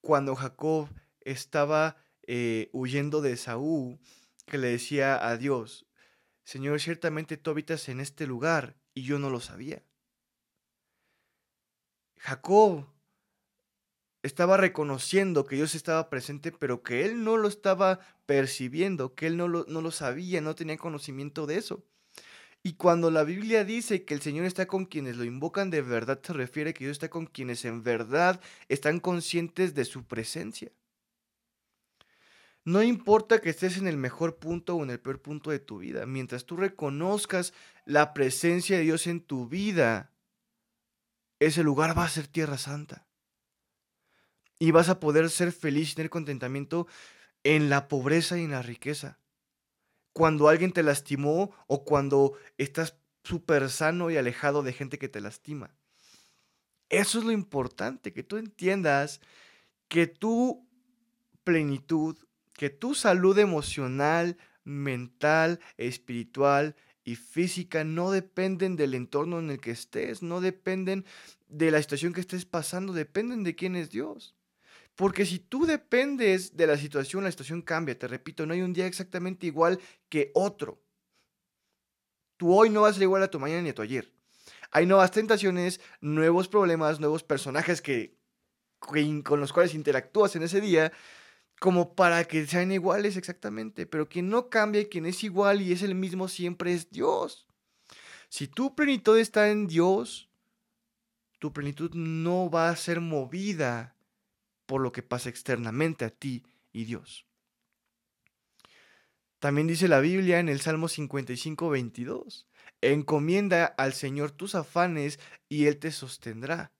cuando 0.00 0.36
Jacob 0.36 0.88
estaba 1.22 1.96
eh, 2.22 2.70
huyendo 2.72 3.20
de 3.20 3.36
Saúl, 3.36 3.98
que 4.46 4.58
le 4.58 4.68
decía 4.68 5.26
a 5.26 5.36
Dios, 5.36 5.86
Señor, 6.44 6.80
ciertamente 6.80 7.36
tú 7.36 7.50
habitas 7.50 7.88
en 7.88 7.98
este 7.98 8.28
lugar 8.28 8.76
y 8.92 9.02
yo 9.02 9.18
no 9.18 9.28
lo 9.28 9.40
sabía. 9.40 9.82
Jacob 12.18 12.93
estaba 14.24 14.56
reconociendo 14.56 15.44
que 15.44 15.56
Dios 15.56 15.74
estaba 15.74 16.08
presente, 16.08 16.50
pero 16.50 16.82
que 16.82 17.04
él 17.04 17.24
no 17.24 17.36
lo 17.36 17.46
estaba 17.46 18.00
percibiendo, 18.24 19.14
que 19.14 19.26
él 19.26 19.36
no 19.36 19.48
lo, 19.48 19.66
no 19.68 19.82
lo 19.82 19.90
sabía, 19.90 20.40
no 20.40 20.54
tenía 20.54 20.78
conocimiento 20.78 21.46
de 21.46 21.58
eso. 21.58 21.84
Y 22.62 22.72
cuando 22.72 23.10
la 23.10 23.22
Biblia 23.22 23.66
dice 23.66 24.06
que 24.06 24.14
el 24.14 24.22
Señor 24.22 24.46
está 24.46 24.66
con 24.66 24.86
quienes 24.86 25.18
lo 25.18 25.24
invocan 25.24 25.68
de 25.68 25.82
verdad, 25.82 26.20
se 26.22 26.32
refiere 26.32 26.72
que 26.72 26.84
Dios 26.84 26.92
está 26.92 27.10
con 27.10 27.26
quienes 27.26 27.66
en 27.66 27.82
verdad 27.82 28.40
están 28.68 28.98
conscientes 28.98 29.74
de 29.74 29.84
su 29.84 30.04
presencia. 30.04 30.72
No 32.64 32.82
importa 32.82 33.42
que 33.42 33.50
estés 33.50 33.76
en 33.76 33.86
el 33.86 33.98
mejor 33.98 34.36
punto 34.36 34.76
o 34.76 34.82
en 34.82 34.88
el 34.88 35.00
peor 35.00 35.20
punto 35.20 35.50
de 35.50 35.58
tu 35.58 35.80
vida, 35.80 36.06
mientras 36.06 36.46
tú 36.46 36.56
reconozcas 36.56 37.52
la 37.84 38.14
presencia 38.14 38.78
de 38.78 38.84
Dios 38.84 39.06
en 39.06 39.20
tu 39.20 39.46
vida, 39.46 40.12
ese 41.40 41.62
lugar 41.62 41.96
va 41.96 42.06
a 42.06 42.08
ser 42.08 42.26
tierra 42.26 42.56
santa. 42.56 43.06
Y 44.58 44.70
vas 44.70 44.88
a 44.88 45.00
poder 45.00 45.30
ser 45.30 45.52
feliz 45.52 45.92
y 45.92 45.94
tener 45.96 46.10
contentamiento 46.10 46.86
en 47.42 47.68
la 47.68 47.88
pobreza 47.88 48.38
y 48.38 48.44
en 48.44 48.52
la 48.52 48.62
riqueza. 48.62 49.18
Cuando 50.12 50.48
alguien 50.48 50.72
te 50.72 50.82
lastimó 50.82 51.54
o 51.66 51.84
cuando 51.84 52.34
estás 52.56 52.96
súper 53.24 53.70
sano 53.70 54.10
y 54.10 54.16
alejado 54.16 54.62
de 54.62 54.72
gente 54.72 54.98
que 54.98 55.08
te 55.08 55.20
lastima. 55.20 55.74
Eso 56.88 57.18
es 57.18 57.24
lo 57.24 57.32
importante, 57.32 58.12
que 58.12 58.22
tú 58.22 58.36
entiendas 58.36 59.20
que 59.88 60.06
tu 60.06 60.68
plenitud, 61.42 62.16
que 62.52 62.70
tu 62.70 62.94
salud 62.94 63.38
emocional, 63.38 64.36
mental, 64.64 65.60
espiritual 65.76 66.76
y 67.04 67.16
física 67.16 67.84
no 67.84 68.10
dependen 68.10 68.76
del 68.76 68.94
entorno 68.94 69.38
en 69.38 69.50
el 69.50 69.60
que 69.60 69.70
estés, 69.70 70.22
no 70.22 70.40
dependen 70.40 71.04
de 71.48 71.70
la 71.70 71.80
situación 71.82 72.12
que 72.12 72.20
estés 72.20 72.46
pasando, 72.46 72.92
dependen 72.92 73.42
de 73.44 73.54
quién 73.54 73.76
es 73.76 73.90
Dios. 73.90 74.34
Porque 74.96 75.26
si 75.26 75.40
tú 75.40 75.66
dependes 75.66 76.56
de 76.56 76.66
la 76.66 76.76
situación, 76.76 77.24
la 77.24 77.30
situación 77.30 77.62
cambia. 77.62 77.98
Te 77.98 78.06
repito, 78.06 78.46
no 78.46 78.54
hay 78.54 78.62
un 78.62 78.72
día 78.72 78.86
exactamente 78.86 79.46
igual 79.46 79.80
que 80.08 80.30
otro. 80.34 80.80
Tú 82.36 82.54
hoy 82.54 82.70
no 82.70 82.82
vas 82.82 82.92
a 82.92 82.94
ser 82.94 83.02
igual 83.04 83.22
a 83.22 83.30
tu 83.30 83.40
mañana 83.40 83.62
ni 83.62 83.70
a 83.70 83.74
tu 83.74 83.82
ayer. 83.82 84.12
Hay 84.70 84.86
nuevas 84.86 85.10
tentaciones, 85.10 85.80
nuevos 86.00 86.48
problemas, 86.48 87.00
nuevos 87.00 87.22
personajes 87.22 87.80
que, 87.80 88.16
con 88.78 89.40
los 89.40 89.52
cuales 89.52 89.74
interactúas 89.74 90.36
en 90.36 90.42
ese 90.42 90.60
día, 90.60 90.92
como 91.60 91.94
para 91.94 92.24
que 92.24 92.46
sean 92.46 92.70
iguales 92.72 93.16
exactamente. 93.16 93.86
Pero 93.86 94.08
quien 94.08 94.28
no 94.28 94.48
cambia 94.48 94.82
y 94.82 94.86
quien 94.86 95.06
es 95.06 95.24
igual 95.24 95.60
y 95.60 95.72
es 95.72 95.82
el 95.82 95.94
mismo 95.94 96.28
siempre 96.28 96.72
es 96.72 96.90
Dios. 96.90 97.46
Si 98.28 98.46
tu 98.48 98.74
plenitud 98.74 99.18
está 99.18 99.48
en 99.50 99.66
Dios, 99.66 100.28
tu 101.38 101.52
plenitud 101.52 101.92
no 101.94 102.50
va 102.50 102.68
a 102.68 102.76
ser 102.76 103.00
movida 103.00 103.93
por 104.66 104.80
lo 104.80 104.92
que 104.92 105.02
pasa 105.02 105.28
externamente 105.28 106.04
a 106.04 106.10
ti 106.10 106.44
y 106.72 106.84
Dios. 106.84 107.26
También 109.38 109.66
dice 109.66 109.88
la 109.88 110.00
Biblia 110.00 110.40
en 110.40 110.48
el 110.48 110.60
Salmo 110.60 110.88
55, 110.88 111.68
22, 111.68 112.46
encomienda 112.80 113.66
al 113.66 113.92
Señor 113.92 114.30
tus 114.30 114.54
afanes 114.54 115.20
y 115.48 115.66
Él 115.66 115.78
te 115.78 115.92
sostendrá, 115.92 116.72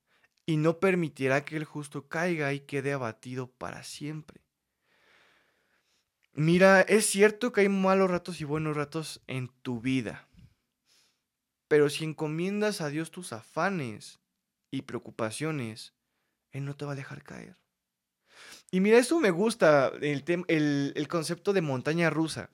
y 0.47 0.57
no 0.57 0.79
permitirá 0.79 1.45
que 1.45 1.57
el 1.57 1.64
justo 1.64 2.09
caiga 2.09 2.53
y 2.53 2.61
quede 2.61 2.93
abatido 2.93 3.50
para 3.50 3.83
siempre. 3.83 4.41
Mira, 6.33 6.81
es 6.81 7.07
cierto 7.07 7.53
que 7.53 7.62
hay 7.62 7.69
malos 7.69 8.11
ratos 8.11 8.41
y 8.41 8.45
buenos 8.45 8.76
ratos 8.76 9.23
en 9.26 9.49
tu 9.62 9.81
vida, 9.81 10.26
pero 11.69 11.91
si 11.91 12.05
encomiendas 12.05 12.81
a 12.81 12.88
Dios 12.88 13.11
tus 13.11 13.33
afanes 13.33 14.21
y 14.71 14.83
preocupaciones, 14.83 15.95
Él 16.50 16.64
no 16.64 16.76
te 16.76 16.85
va 16.85 16.93
a 16.93 16.97
dejar 16.97 17.23
caer. 17.23 17.63
Y 18.75 18.81
mira, 18.81 18.99
esto 18.99 19.21
me 19.21 19.31
gusta, 19.31 19.93
el, 20.00 20.25
el, 20.49 21.07
concepto 21.07 21.52
de 21.52 21.61
montaña 21.61 22.11
rusa. 22.11 22.50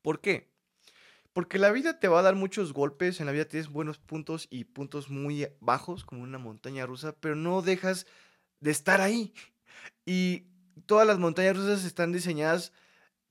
¿Por 0.00 0.20
qué? 0.20 0.52
Porque 1.32 1.58
la 1.58 1.72
vida 1.72 1.98
te 1.98 2.06
va 2.06 2.20
a 2.20 2.22
dar 2.22 2.36
muchos 2.36 2.72
golpes, 2.72 3.18
en 3.18 3.26
la 3.26 3.32
vida 3.32 3.44
tienes 3.44 3.68
buenos 3.68 3.98
puntos 3.98 4.46
y 4.50 4.62
puntos 4.66 5.10
muy 5.10 5.48
bajos, 5.58 6.04
como 6.04 6.22
una 6.22 6.38
montaña 6.38 6.86
rusa, 6.86 7.12
pero 7.18 7.34
no 7.34 7.60
dejas 7.60 8.06
de 8.60 8.70
estar 8.70 9.00
ahí. 9.00 9.34
Y 10.04 10.44
todas 10.86 11.08
las 11.08 11.18
montañas 11.18 11.56
rusas 11.56 11.84
están 11.84 12.12
diseñadas 12.12 12.72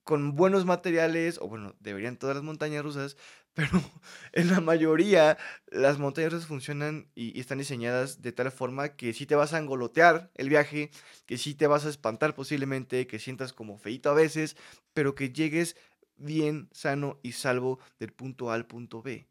con 0.04 0.36
buenos 0.36 0.66
materiales, 0.66 1.38
o 1.42 1.48
bueno, 1.48 1.75
deberían 1.80 2.18
todas 2.18 2.36
las 2.36 2.44
montañas 2.44 2.84
rusas, 2.84 3.16
pero 3.56 3.70
en 4.34 4.52
la 4.52 4.62
mayoría 4.62 5.38
las 5.68 5.98
montañas 5.98 6.34
rusas 6.34 6.48
funcionan 6.48 7.10
y, 7.16 7.40
están 7.40 7.58
diseñadas 7.58 8.22
de 8.22 8.32
tal 8.32 8.52
forma 8.52 8.90
que 8.96 9.14
sí 9.14 9.26
te 9.26 9.36
vas 9.36 9.54
a 9.54 9.58
angolotear 9.58 10.30
el 10.36 10.50
viaje, 10.50 10.92
que 11.26 11.40
sí 11.40 11.56
te 11.56 11.66
vas 11.66 11.86
a 11.86 11.90
espantar 11.90 12.36
posiblemente, 12.36 13.08
que 13.08 13.18
sientas 13.18 13.54
como 13.54 13.80
feito 13.80 14.12
a 14.12 14.14
veces, 14.14 14.56
pero 14.94 15.16
que 15.16 15.32
llegues 15.32 15.76
bien, 16.18 16.70
sano 16.72 17.20
y 17.24 17.32
salvo 17.32 17.80
del 17.98 18.12
punto 18.14 18.52
A 18.52 18.56
al 18.56 18.68
punto 18.68 19.02
B. 19.02 19.28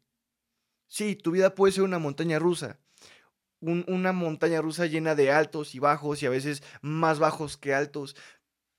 Sí, 0.87 1.15
tu 1.15 1.31
vida 1.31 1.55
puede 1.55 1.73
ser 1.73 1.83
una 1.83 1.99
montaña 1.99 2.39
rusa, 2.39 2.79
una 3.61 4.11
montaña 4.11 4.61
rusa 4.61 4.85
llena 4.85 5.15
de 5.15 5.31
altos 5.31 5.75
y 5.75 5.79
bajos 5.79 6.21
y 6.21 6.25
a 6.25 6.29
veces 6.29 6.63
más 6.81 7.19
bajos 7.19 7.57
que 7.57 7.73
altos, 7.73 8.15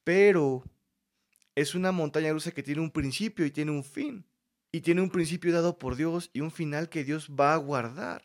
pero 0.04 0.64
es 1.54 1.74
una 1.74 1.92
montaña 1.92 2.32
rusa 2.32 2.52
que 2.52 2.62
tiene 2.62 2.80
un 2.80 2.90
principio 2.90 3.46
y 3.46 3.50
tiene 3.50 3.72
un 3.72 3.84
fin 3.84 4.26
y 4.76 4.82
tiene 4.82 5.00
un 5.00 5.08
principio 5.08 5.54
dado 5.54 5.78
por 5.78 5.96
Dios 5.96 6.28
y 6.34 6.42
un 6.42 6.50
final 6.50 6.90
que 6.90 7.02
Dios 7.02 7.30
va 7.30 7.54
a 7.54 7.56
guardar. 7.56 8.24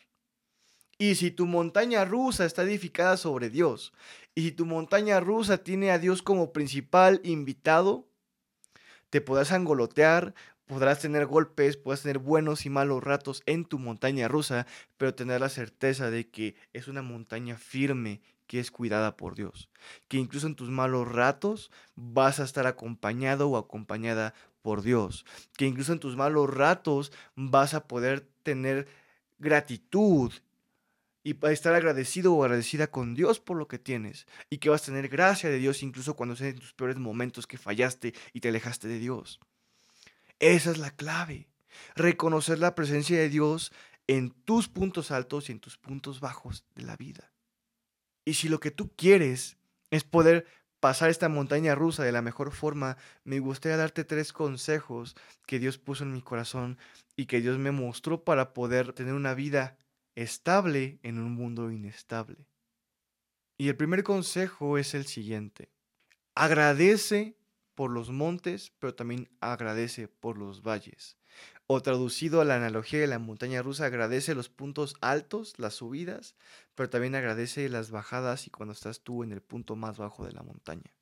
Y 0.97 1.15
si 1.15 1.31
tu 1.31 1.45
montaña 1.45 2.03
rusa 2.03 2.43
está 2.43 2.63
edificada 2.63 3.15
sobre 3.15 3.49
Dios, 3.49 3.93
y 4.35 4.41
si 4.41 4.51
tu 4.51 4.65
montaña 4.65 5.21
rusa 5.21 5.59
tiene 5.59 5.91
a 5.91 5.97
Dios 5.97 6.21
como 6.21 6.51
principal 6.51 7.21
invitado, 7.23 8.05
te 9.09 9.21
podrás 9.21 9.53
angolotear, 9.53 10.33
podrás 10.65 10.99
tener 10.99 11.25
golpes, 11.25 11.77
podrás 11.77 12.01
tener 12.01 12.17
buenos 12.17 12.65
y 12.65 12.69
malos 12.69 13.01
ratos 13.01 13.43
en 13.45 13.63
tu 13.63 13.79
montaña 13.79 14.27
rusa, 14.27 14.67
pero 14.97 15.15
tener 15.15 15.39
la 15.39 15.47
certeza 15.47 16.11
de 16.11 16.29
que 16.29 16.55
es 16.73 16.89
una 16.89 17.01
montaña 17.01 17.55
firme 17.55 18.19
que 18.47 18.59
es 18.59 18.71
cuidada 18.71 19.15
por 19.15 19.35
Dios. 19.35 19.69
Que 20.09 20.17
incluso 20.17 20.47
en 20.47 20.55
tus 20.55 20.69
malos 20.69 21.07
ratos 21.07 21.71
vas 21.95 22.41
a 22.41 22.43
estar 22.43 22.67
acompañado 22.67 23.49
o 23.49 23.55
acompañada 23.55 24.33
por 24.61 24.81
Dios. 24.81 25.25
Que 25.57 25.65
incluso 25.65 25.93
en 25.93 25.99
tus 25.99 26.15
malos 26.15 26.49
ratos 26.49 27.11
vas 27.35 27.73
a 27.73 27.87
poder 27.87 28.27
tener 28.43 28.87
gratitud 29.39 30.31
y 31.23 31.35
estar 31.47 31.75
agradecido 31.75 32.33
o 32.33 32.43
agradecida 32.43 32.87
con 32.87 33.13
Dios 33.13 33.39
por 33.39 33.57
lo 33.57 33.67
que 33.67 33.79
tienes. 33.79 34.25
Y 34.49 34.57
que 34.57 34.69
vas 34.69 34.83
a 34.83 34.85
tener 34.85 35.07
gracia 35.07 35.49
de 35.49 35.59
Dios 35.59 35.83
incluso 35.83 36.15
cuando 36.15 36.35
sean 36.35 36.55
tus 36.55 36.73
peores 36.73 36.97
momentos 36.97 37.47
que 37.47 37.57
fallaste 37.57 38.13
y 38.33 38.39
te 38.39 38.49
alejaste 38.49 38.87
de 38.87 38.99
Dios. 38.99 39.39
Esa 40.39 40.71
es 40.71 40.77
la 40.77 40.91
clave. 40.91 41.47
Reconocer 41.95 42.59
la 42.59 42.75
presencia 42.75 43.17
de 43.17 43.29
Dios 43.29 43.71
en 44.07 44.31
tus 44.31 44.67
puntos 44.67 45.11
altos 45.11 45.49
y 45.49 45.51
en 45.53 45.59
tus 45.59 45.77
puntos 45.77 46.19
bajos 46.19 46.65
de 46.75 46.83
la 46.83 46.97
vida. 46.97 47.31
Y 48.25 48.33
si 48.33 48.49
lo 48.49 48.59
que 48.59 48.71
tú 48.71 48.91
quieres 48.95 49.57
es 49.89 50.03
poder 50.03 50.45
pasar 50.81 51.09
esta 51.09 51.29
montaña 51.29 51.75
rusa 51.75 52.03
de 52.03 52.11
la 52.11 52.21
mejor 52.21 52.51
forma, 52.51 52.97
me 53.23 53.39
gustaría 53.39 53.77
darte 53.77 54.03
tres 54.03 54.33
consejos 54.33 55.15
que 55.45 55.59
Dios 55.59 55.77
puso 55.77 56.03
en 56.03 56.11
mi 56.11 56.21
corazón 56.21 56.77
y 57.15 57.27
que 57.27 57.39
Dios 57.39 57.57
me 57.57 57.71
mostró 57.71 58.25
para 58.25 58.53
poder 58.53 58.91
tener 58.91 59.13
una 59.13 59.33
vida 59.33 59.77
estable 60.15 60.99
en 61.03 61.19
un 61.19 61.33
mundo 61.33 61.71
inestable. 61.71 62.47
Y 63.57 63.69
el 63.69 63.77
primer 63.77 64.03
consejo 64.03 64.79
es 64.79 64.95
el 64.95 65.05
siguiente. 65.05 65.69
Agradece 66.33 67.37
por 67.81 67.89
los 67.89 68.11
montes, 68.11 68.71
pero 68.77 68.93
también 68.93 69.27
agradece 69.39 70.07
por 70.07 70.37
los 70.37 70.61
valles. 70.61 71.17
O 71.65 71.81
traducido 71.81 72.39
a 72.39 72.45
la 72.45 72.55
analogía 72.55 72.99
de 72.99 73.07
la 73.07 73.17
montaña 73.17 73.63
rusa, 73.63 73.87
agradece 73.87 74.35
los 74.35 74.49
puntos 74.49 74.93
altos, 75.01 75.57
las 75.57 75.73
subidas, 75.73 76.35
pero 76.75 76.91
también 76.91 77.15
agradece 77.15 77.67
las 77.69 77.89
bajadas 77.89 78.45
y 78.45 78.51
cuando 78.51 78.73
estás 78.73 79.01
tú 79.01 79.23
en 79.23 79.31
el 79.31 79.41
punto 79.41 79.75
más 79.75 79.97
bajo 79.97 80.23
de 80.27 80.31
la 80.31 80.43
montaña. 80.43 80.95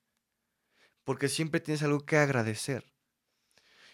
Porque 1.04 1.28
siempre 1.28 1.60
tienes 1.60 1.82
algo 1.82 2.06
que 2.06 2.16
agradecer. 2.16 2.90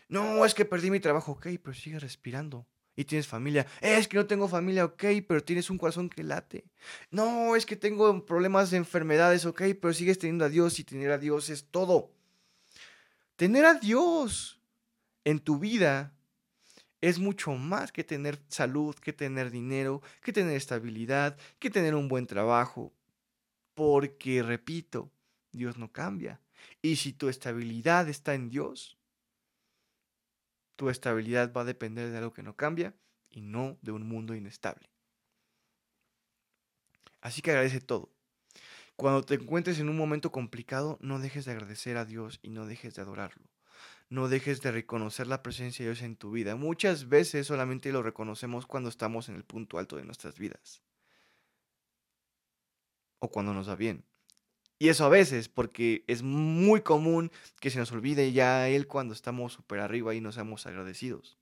No, 0.09 0.47
es 0.47 0.55
que 0.55 0.65
perdí 0.65 0.93
mi 0.93 1.01
trabajo, 1.01 1.33
ok, 1.33 1.49
pero 1.61 1.75
sigue 1.75 1.99
respirando. 1.99 2.69
Y 2.95 3.05
tienes 3.05 3.27
familia. 3.27 3.67
Es 3.81 4.07
que 4.07 4.17
no 4.17 4.29
tengo 4.29 4.47
familia, 4.47 4.85
ok, 4.85 5.07
pero 5.27 5.43
tienes 5.43 5.71
un 5.71 5.79
corazón 5.79 6.09
que 6.09 6.23
late. 6.23 6.71
No, 7.11 7.57
es 7.57 7.67
que 7.67 7.75
tengo 7.75 8.25
problemas 8.25 8.71
de 8.71 8.77
enfermedades, 8.77 9.45
ok, 9.45 9.63
pero 9.83 9.93
sigues 9.93 10.21
teniendo 10.21 10.45
a 10.45 10.51
Dios 10.51 10.79
y 10.79 10.85
tener 10.85 11.11
a 11.11 11.19
Dios 11.19 11.51
es 11.51 11.67
todo. 11.69 12.16
Tener 13.37 13.67
a 13.67 13.75
Dios 13.75 14.59
en 15.25 15.41
tu 15.41 15.59
vida 15.59 16.15
es 17.03 17.19
mucho 17.19 17.53
más 17.53 17.93
que 17.93 18.03
tener 18.03 18.43
salud, 18.49 18.95
que 18.97 19.13
tener 19.13 19.51
dinero, 19.51 20.03
que 20.23 20.33
tener 20.33 20.57
estabilidad, 20.57 21.37
que 21.59 21.71
tener 21.71 21.95
un 21.95 22.09
buen 22.09 22.27
trabajo. 22.27 22.95
Porque, 23.75 24.43
repito, 24.43 25.13
Dios 25.53 25.77
no 25.77 25.93
cambia. 25.93 26.41
Y 26.81 26.97
si 26.97 27.13
tu 27.13 27.29
estabilidad 27.29 28.09
está 28.09 28.35
en 28.35 28.49
Dios, 28.49 28.97
tu 30.77 30.89
estabilidad 30.89 31.53
va 31.53 31.61
a 31.61 31.65
depender 31.65 32.11
de 32.11 32.19
algo 32.19 32.33
que 32.33 32.43
no 32.43 32.57
cambia 32.57 32.95
y 33.29 33.43
no 33.43 33.77
de 33.83 33.93
un 33.93 34.09
mundo 34.09 34.35
inestable. 34.35 34.89
Así 37.21 37.43
que 37.43 37.51
agradece 37.51 37.81
todo. 37.81 38.16
Cuando 38.97 39.23
te 39.23 39.35
encuentres 39.35 39.79
en 39.79 39.89
un 39.89 39.97
momento 39.97 40.33
complicado, 40.33 40.99
no 41.01 41.19
dejes 41.19 41.45
de 41.45 41.53
agradecer 41.53 41.97
a 41.97 42.05
Dios 42.05 42.41
y 42.43 42.51
no 42.51 42.67
dejes 42.67 42.95
de 42.95 43.03
adorarlo 43.03 43.45
no 44.09 44.29
dejes 44.29 44.61
de 44.63 44.71
reconocer 44.71 45.27
la 45.27 45.43
presencia 45.43 45.85
de 45.85 45.91
Dios 45.91 46.03
en 46.03 46.17
tu 46.17 46.31
vida. 46.31 46.57
Muchas 46.57 47.09
veces 47.09 47.47
solamente 47.47 47.91
lo 47.93 48.03
reconocemos 48.03 48.67
cuando 48.67 48.89
estamos 48.89 49.29
en 49.29 49.35
el 49.35 49.45
punto 49.45 49.79
alto 49.79 49.97
de 49.97 50.05
nuestras 50.05 50.39
vidas. 50.39 50.83
O 53.19 53.31
cuando 53.31 53.53
nos 53.53 53.69
va 53.69 53.77
bien. 53.77 54.05
Y 54.79 54.91
eso 54.91 55.07
a 55.07 55.09
veces, 55.09 55.49
porque 55.49 56.05
es 56.07 56.23
muy 56.23 56.83
común 56.83 57.33
que 57.61 57.71
se 57.71 57.79
nos 57.79 57.91
olvide 57.93 58.33
ya 58.33 58.69
Él 58.69 58.87
cuando 58.87 59.15
estamos 59.15 59.55
súper 59.55 59.81
arriba 59.81 60.15
y 60.15 60.21
no 60.21 60.33
seamos 60.33 60.67
agradecidos. 60.67 61.39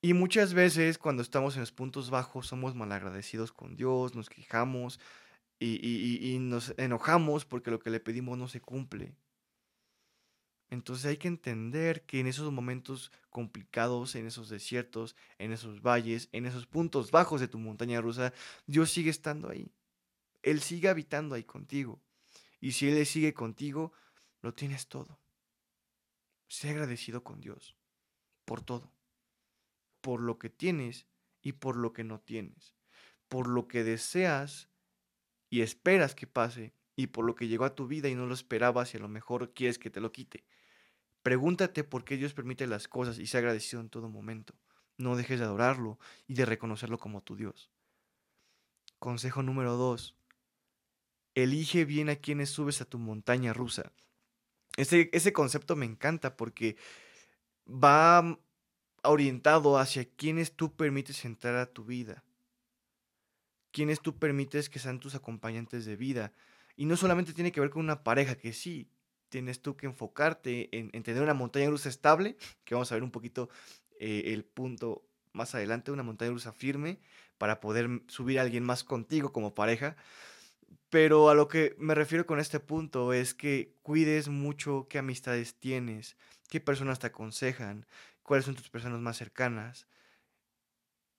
Y 0.00 0.12
muchas 0.14 0.54
veces 0.54 0.98
cuando 0.98 1.22
estamos 1.22 1.54
en 1.54 1.60
los 1.60 1.72
puntos 1.72 2.10
bajos 2.10 2.46
somos 2.46 2.74
malagradecidos 2.74 3.52
con 3.52 3.74
Dios, 3.74 4.14
nos 4.14 4.28
quejamos 4.28 5.00
y, 5.64 6.38
nos 6.38 6.74
enojamos 6.76 7.44
porque 7.44 7.70
lo 7.70 7.78
que 7.78 7.90
le 7.90 8.00
pedimos 8.00 8.38
no 8.38 8.48
se 8.48 8.60
cumple. 8.60 9.14
Entonces 10.70 11.06
hay 11.06 11.16
que 11.16 11.28
entender 11.28 12.04
que 12.04 12.20
en 12.20 12.26
esos 12.26 12.50
momentos 12.52 13.12
complicados, 13.30 14.14
en 14.16 14.26
esos 14.26 14.48
desiertos, 14.48 15.14
en 15.38 15.52
esos 15.52 15.82
valles, 15.82 16.28
en 16.32 16.46
esos 16.46 16.66
puntos 16.66 17.10
bajos 17.10 17.40
de 17.40 17.48
tu 17.48 17.58
montaña 17.58 18.00
rusa, 18.00 18.32
Dios 18.66 18.90
sigue 18.90 19.10
estando 19.10 19.50
ahí. 19.50 19.70
Él 20.42 20.60
sigue 20.60 20.88
habitando 20.88 21.34
ahí 21.34 21.44
contigo. 21.44 22.00
Y 22.60 22.72
si 22.72 22.88
Él 22.88 23.06
sigue 23.06 23.34
contigo, 23.34 23.92
lo 24.40 24.54
tienes 24.54 24.88
todo. 24.88 25.20
Sé 26.48 26.70
agradecido 26.70 27.22
con 27.22 27.40
Dios 27.40 27.76
por 28.44 28.62
todo. 28.62 28.92
Por 30.00 30.20
lo 30.20 30.38
que 30.38 30.50
tienes 30.50 31.06
y 31.40 31.52
por 31.52 31.76
lo 31.76 31.92
que 31.92 32.04
no 32.04 32.20
tienes. 32.20 32.74
Por 33.28 33.48
lo 33.48 33.68
que 33.68 33.84
deseas 33.84 34.68
y 35.54 35.62
esperas 35.62 36.16
que 36.16 36.26
pase 36.26 36.74
y 36.96 37.06
por 37.06 37.24
lo 37.24 37.36
que 37.36 37.46
llegó 37.46 37.64
a 37.64 37.76
tu 37.76 37.86
vida 37.86 38.08
y 38.08 38.16
no 38.16 38.26
lo 38.26 38.34
esperabas 38.34 38.92
y 38.92 38.96
a 38.96 39.00
lo 39.00 39.08
mejor 39.08 39.54
quieres 39.54 39.78
que 39.78 39.88
te 39.88 40.00
lo 40.00 40.10
quite. 40.10 40.44
Pregúntate 41.22 41.84
por 41.84 42.04
qué 42.04 42.16
Dios 42.16 42.34
permite 42.34 42.66
las 42.66 42.88
cosas 42.88 43.20
y 43.20 43.28
sea 43.28 43.38
agradecido 43.38 43.80
en 43.80 43.88
todo 43.88 44.08
momento. 44.08 44.56
No 44.98 45.14
dejes 45.14 45.38
de 45.38 45.44
adorarlo 45.44 46.00
y 46.26 46.34
de 46.34 46.44
reconocerlo 46.44 46.98
como 46.98 47.22
tu 47.22 47.36
Dios. 47.36 47.70
Consejo 48.98 49.44
número 49.44 49.76
dos. 49.76 50.16
Elige 51.36 51.84
bien 51.84 52.08
a 52.08 52.16
quienes 52.16 52.50
subes 52.50 52.80
a 52.80 52.84
tu 52.84 52.98
montaña 52.98 53.52
rusa. 53.52 53.92
Ese, 54.76 55.08
ese 55.12 55.32
concepto 55.32 55.76
me 55.76 55.86
encanta 55.86 56.36
porque 56.36 56.76
va 57.64 58.40
orientado 59.04 59.78
hacia 59.78 60.04
quienes 60.04 60.56
tú 60.56 60.74
permites 60.74 61.24
entrar 61.24 61.54
a 61.54 61.72
tu 61.72 61.84
vida 61.84 62.24
quienes 63.74 64.00
tú 64.00 64.16
permites 64.16 64.70
que 64.70 64.78
sean 64.78 65.00
tus 65.00 65.16
acompañantes 65.16 65.84
de 65.84 65.96
vida. 65.96 66.32
Y 66.76 66.86
no 66.86 66.96
solamente 66.96 67.32
tiene 67.32 67.50
que 67.50 67.60
ver 67.60 67.70
con 67.70 67.82
una 67.82 68.04
pareja, 68.04 68.36
que 68.36 68.52
sí, 68.52 68.88
tienes 69.28 69.62
tú 69.62 69.76
que 69.76 69.86
enfocarte 69.86 70.68
en, 70.70 70.90
tener 71.02 71.20
una 71.20 71.34
montaña 71.34 71.68
rusa 71.68 71.88
estable, 71.88 72.36
que 72.64 72.76
vamos 72.76 72.92
a 72.92 72.94
ver 72.94 73.02
un 73.02 73.10
poquito 73.10 73.48
eh, 73.98 74.22
el 74.26 74.44
punto 74.44 75.02
más 75.32 75.56
adelante, 75.56 75.90
una 75.90 76.04
montaña 76.04 76.30
rusa 76.30 76.52
firme, 76.52 77.00
para 77.36 77.60
poder 77.60 77.88
subir 78.06 78.38
a 78.38 78.42
alguien 78.42 78.62
más 78.62 78.84
contigo 78.84 79.32
como 79.32 79.56
pareja. 79.56 79.96
Pero 80.88 81.28
a 81.28 81.34
lo 81.34 81.48
que 81.48 81.74
me 81.76 81.96
refiero 81.96 82.26
con 82.26 82.38
este 82.38 82.60
punto 82.60 83.12
es 83.12 83.34
que 83.34 83.74
cuides 83.82 84.28
mucho 84.28 84.86
qué 84.88 84.98
amistades 84.98 85.56
tienes, 85.56 86.16
qué 86.48 86.60
personas 86.60 87.00
te 87.00 87.08
aconsejan, 87.08 87.86
cuáles 88.22 88.44
son 88.44 88.54
tus 88.54 88.70
personas 88.70 89.00
más 89.00 89.16
cercanas, 89.16 89.88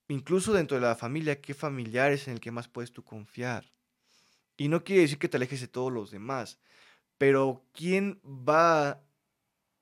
incluso 0.08 0.52
dentro 0.52 0.76
de 0.76 0.86
la 0.86 0.94
familia, 0.94 1.40
qué 1.40 1.54
familiares 1.54 2.28
en 2.28 2.34
el 2.34 2.40
que 2.40 2.50
más 2.50 2.68
puedes 2.68 2.92
tú 2.92 3.02
confiar. 3.04 3.72
Y 4.56 4.68
no 4.68 4.84
quiere 4.84 5.02
decir 5.02 5.18
que 5.18 5.28
te 5.28 5.36
alejes 5.36 5.60
de 5.60 5.68
todos 5.68 5.92
los 5.92 6.10
demás, 6.10 6.58
pero 7.18 7.64
quién 7.72 8.20
va 8.24 9.02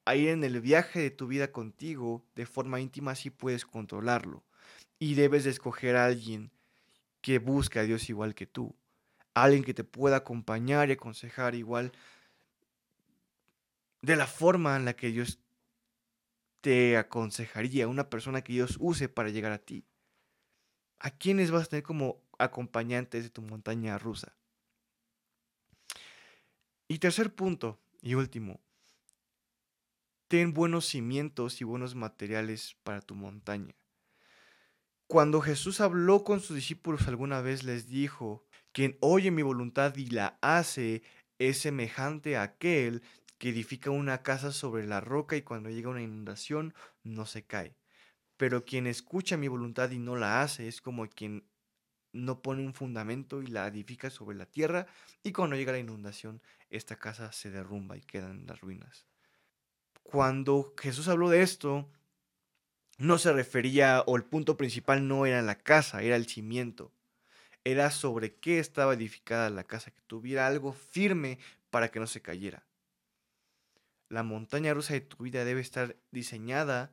a 0.04 0.16
ir 0.16 0.28
en 0.30 0.44
el 0.44 0.60
viaje 0.60 1.00
de 1.00 1.10
tu 1.10 1.26
vida 1.26 1.52
contigo 1.52 2.24
de 2.34 2.46
forma 2.46 2.80
íntima 2.80 3.14
si 3.14 3.30
puedes 3.30 3.64
controlarlo. 3.64 4.42
Y 4.98 5.14
debes 5.14 5.44
de 5.44 5.50
escoger 5.50 5.96
a 5.96 6.06
alguien 6.06 6.50
que 7.20 7.38
busque 7.38 7.78
a 7.78 7.84
Dios 7.84 8.08
igual 8.08 8.34
que 8.34 8.46
tú. 8.46 8.74
Alguien 9.34 9.64
que 9.64 9.74
te 9.74 9.84
pueda 9.84 10.16
acompañar 10.16 10.88
y 10.88 10.92
aconsejar 10.92 11.54
igual 11.54 11.92
de 14.02 14.16
la 14.16 14.26
forma 14.26 14.76
en 14.76 14.84
la 14.84 14.94
que 14.94 15.08
Dios 15.08 15.38
te 16.60 16.96
aconsejaría, 16.96 17.88
una 17.88 18.08
persona 18.08 18.42
que 18.42 18.52
Dios 18.52 18.76
use 18.78 19.08
para 19.08 19.30
llegar 19.30 19.52
a 19.52 19.58
ti. 19.58 19.84
¿A 21.04 21.10
quiénes 21.10 21.50
vas 21.50 21.64
a 21.64 21.68
tener 21.68 21.82
como 21.82 22.22
acompañantes 22.38 23.24
de 23.24 23.28
tu 23.28 23.42
montaña 23.42 23.98
rusa? 23.98 24.34
Y 26.88 26.98
tercer 26.98 27.34
punto 27.34 27.78
y 28.00 28.14
último, 28.14 28.62
ten 30.28 30.54
buenos 30.54 30.86
cimientos 30.86 31.60
y 31.60 31.64
buenos 31.64 31.94
materiales 31.94 32.78
para 32.84 33.02
tu 33.02 33.14
montaña. 33.14 33.74
Cuando 35.06 35.42
Jesús 35.42 35.82
habló 35.82 36.24
con 36.24 36.40
sus 36.40 36.56
discípulos 36.56 37.06
alguna 37.06 37.42
vez 37.42 37.64
les 37.64 37.86
dijo, 37.86 38.42
quien 38.72 38.96
oye 39.00 39.30
mi 39.30 39.42
voluntad 39.42 39.94
y 39.96 40.06
la 40.06 40.38
hace 40.40 41.02
es 41.38 41.58
semejante 41.58 42.38
a 42.38 42.44
aquel 42.44 43.02
que 43.36 43.50
edifica 43.50 43.90
una 43.90 44.22
casa 44.22 44.52
sobre 44.52 44.86
la 44.86 45.02
roca 45.02 45.36
y 45.36 45.42
cuando 45.42 45.68
llega 45.68 45.90
una 45.90 46.00
inundación 46.00 46.72
no 47.02 47.26
se 47.26 47.44
cae. 47.44 47.76
Pero 48.36 48.64
quien 48.64 48.86
escucha 48.86 49.36
mi 49.36 49.48
voluntad 49.48 49.90
y 49.90 49.98
no 49.98 50.16
la 50.16 50.42
hace 50.42 50.68
es 50.68 50.80
como 50.80 51.08
quien 51.08 51.44
no 52.12 52.42
pone 52.42 52.64
un 52.64 52.74
fundamento 52.74 53.42
y 53.42 53.48
la 53.48 53.66
edifica 53.66 54.08
sobre 54.08 54.36
la 54.36 54.46
tierra 54.46 54.86
y 55.22 55.32
cuando 55.32 55.56
llega 55.56 55.72
la 55.72 55.78
inundación 55.78 56.40
esta 56.70 56.96
casa 56.96 57.32
se 57.32 57.50
derrumba 57.50 57.96
y 57.96 58.02
quedan 58.02 58.46
las 58.46 58.60
ruinas. 58.60 59.06
Cuando 60.02 60.74
Jesús 60.78 61.08
habló 61.08 61.28
de 61.28 61.42
esto, 61.42 61.88
no 62.98 63.18
se 63.18 63.32
refería 63.32 64.02
o 64.06 64.16
el 64.16 64.24
punto 64.24 64.56
principal 64.56 65.08
no 65.08 65.26
era 65.26 65.42
la 65.42 65.58
casa, 65.58 66.02
era 66.02 66.16
el 66.16 66.26
cimiento. 66.26 66.92
Era 67.64 67.90
sobre 67.90 68.34
qué 68.34 68.58
estaba 68.58 68.94
edificada 68.94 69.50
la 69.50 69.64
casa, 69.64 69.90
que 69.90 70.02
tuviera 70.06 70.46
algo 70.46 70.72
firme 70.72 71.38
para 71.70 71.90
que 71.90 71.98
no 71.98 72.06
se 72.06 72.20
cayera. 72.20 72.64
La 74.08 74.22
montaña 74.22 74.74
rusa 74.74 74.92
de 74.92 75.00
tu 75.00 75.24
vida 75.24 75.44
debe 75.44 75.60
estar 75.60 75.96
diseñada 76.12 76.92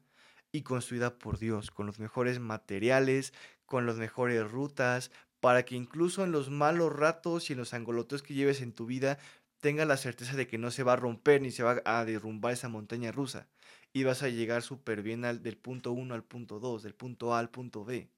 y 0.51 0.63
construida 0.63 1.17
por 1.17 1.39
Dios, 1.39 1.71
con 1.71 1.85
los 1.85 1.99
mejores 1.99 2.39
materiales, 2.39 3.33
con 3.65 3.85
las 3.85 3.97
mejores 3.97 4.49
rutas, 4.49 5.11
para 5.39 5.63
que 5.63 5.75
incluso 5.75 6.23
en 6.23 6.31
los 6.31 6.49
malos 6.49 6.93
ratos 6.93 7.49
y 7.49 7.53
en 7.53 7.59
los 7.59 7.73
angolotos 7.73 8.21
que 8.21 8.33
lleves 8.33 8.61
en 8.61 8.73
tu 8.73 8.85
vida, 8.85 9.17
tengas 9.59 9.87
la 9.87 9.97
certeza 9.97 10.35
de 10.35 10.47
que 10.47 10.57
no 10.57 10.71
se 10.71 10.83
va 10.83 10.93
a 10.93 10.97
romper 10.97 11.41
ni 11.41 11.51
se 11.51 11.63
va 11.63 11.81
a 11.85 12.05
derrumbar 12.05 12.53
esa 12.53 12.69
montaña 12.69 13.11
rusa. 13.11 13.47
Y 13.93 14.03
vas 14.03 14.23
a 14.23 14.29
llegar 14.29 14.61
súper 14.61 15.01
bien 15.01 15.25
al, 15.25 15.43
del 15.43 15.57
punto 15.57 15.91
1 15.91 16.13
al 16.13 16.23
punto 16.23 16.59
2, 16.59 16.83
del 16.83 16.95
punto 16.95 17.33
A 17.33 17.39
al 17.39 17.49
punto 17.49 17.83
B. 17.83 18.09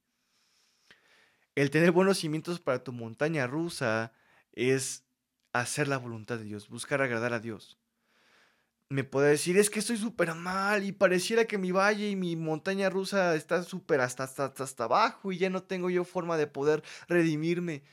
El 1.56 1.70
tener 1.70 1.92
buenos 1.92 2.18
cimientos 2.18 2.60
para 2.60 2.84
tu 2.84 2.92
montaña 2.92 3.48
rusa 3.48 4.12
es 4.54 5.04
hacer 5.52 5.88
la 5.88 5.98
voluntad 5.98 6.38
de 6.38 6.46
Dios, 6.46 6.70
buscar 6.70 7.02
agradar 7.02 7.34
a 7.34 7.40
Dios 7.40 7.78
me 8.90 9.04
puede 9.04 9.32
decir, 9.32 9.58
es 9.58 9.70
que 9.70 9.80
estoy 9.80 9.98
súper 9.98 10.36
mal 10.36 10.84
y 10.84 10.92
pareciera 10.92 11.46
que 11.46 11.58
mi 11.58 11.72
valle 11.72 12.10
y 12.10 12.16
mi 12.16 12.36
montaña 12.36 12.90
rusa 12.90 13.36
está 13.36 13.64
súper 13.64 14.02
hasta, 14.02 14.24
hasta, 14.24 14.46
hasta, 14.46 14.84
abajo 14.84 15.32
y 15.32 15.38
ya 15.38 15.50
no 15.50 15.64
tengo 15.64 15.90
yo 15.90 16.04
forma 16.04 16.38
de 16.38 16.48
poder 16.48 16.84
redimirme. 17.08 17.84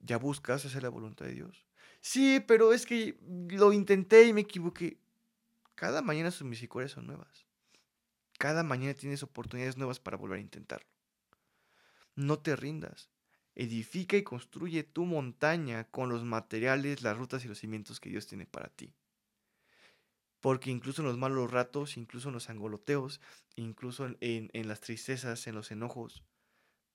¿Ya 0.00 0.18
buscas 0.18 0.64
hacer 0.64 0.82
la 0.82 0.90
voluntad 0.90 1.26
de 1.26 1.34
Dios? 1.34 1.66
Sí, 2.00 2.40
pero 2.46 2.72
es 2.72 2.86
que 2.86 3.18
lo 3.48 3.72
intenté 3.72 4.24
y 4.24 4.32
me 4.32 4.42
equivoqué. 4.42 4.98
Cada 5.74 6.02
mañana 6.02 6.30
sus 6.30 6.46
misericordias 6.46 6.92
son 6.92 7.06
nuevas. 7.06 7.46
Cada 8.38 8.62
mañana 8.62 8.94
tienes 8.94 9.22
oportunidades 9.22 9.76
nuevas 9.76 9.98
para 9.98 10.16
volver 10.16 10.38
a 10.38 10.42
intentarlo. 10.42 10.88
No 12.14 12.38
te 12.38 12.54
rindas. 12.54 13.10
Edifica 13.56 14.16
y 14.16 14.22
construye 14.22 14.82
tu 14.84 15.06
montaña 15.06 15.84
con 15.84 16.08
los 16.08 16.24
materiales, 16.24 17.02
las 17.02 17.16
rutas 17.16 17.44
y 17.44 17.48
los 17.48 17.58
cimientos 17.58 18.00
que 18.00 18.10
Dios 18.10 18.26
tiene 18.26 18.46
para 18.46 18.68
ti 18.68 18.94
porque 20.44 20.70
incluso 20.70 21.00
en 21.00 21.08
los 21.08 21.16
malos 21.16 21.50
ratos, 21.50 21.96
incluso 21.96 22.28
en 22.28 22.34
los 22.34 22.50
angoloteos, 22.50 23.18
incluso 23.56 24.14
en, 24.20 24.68
las 24.68 24.82
tristezas, 24.82 25.46
en 25.46 25.54
los 25.54 25.70
enojos, 25.70 26.22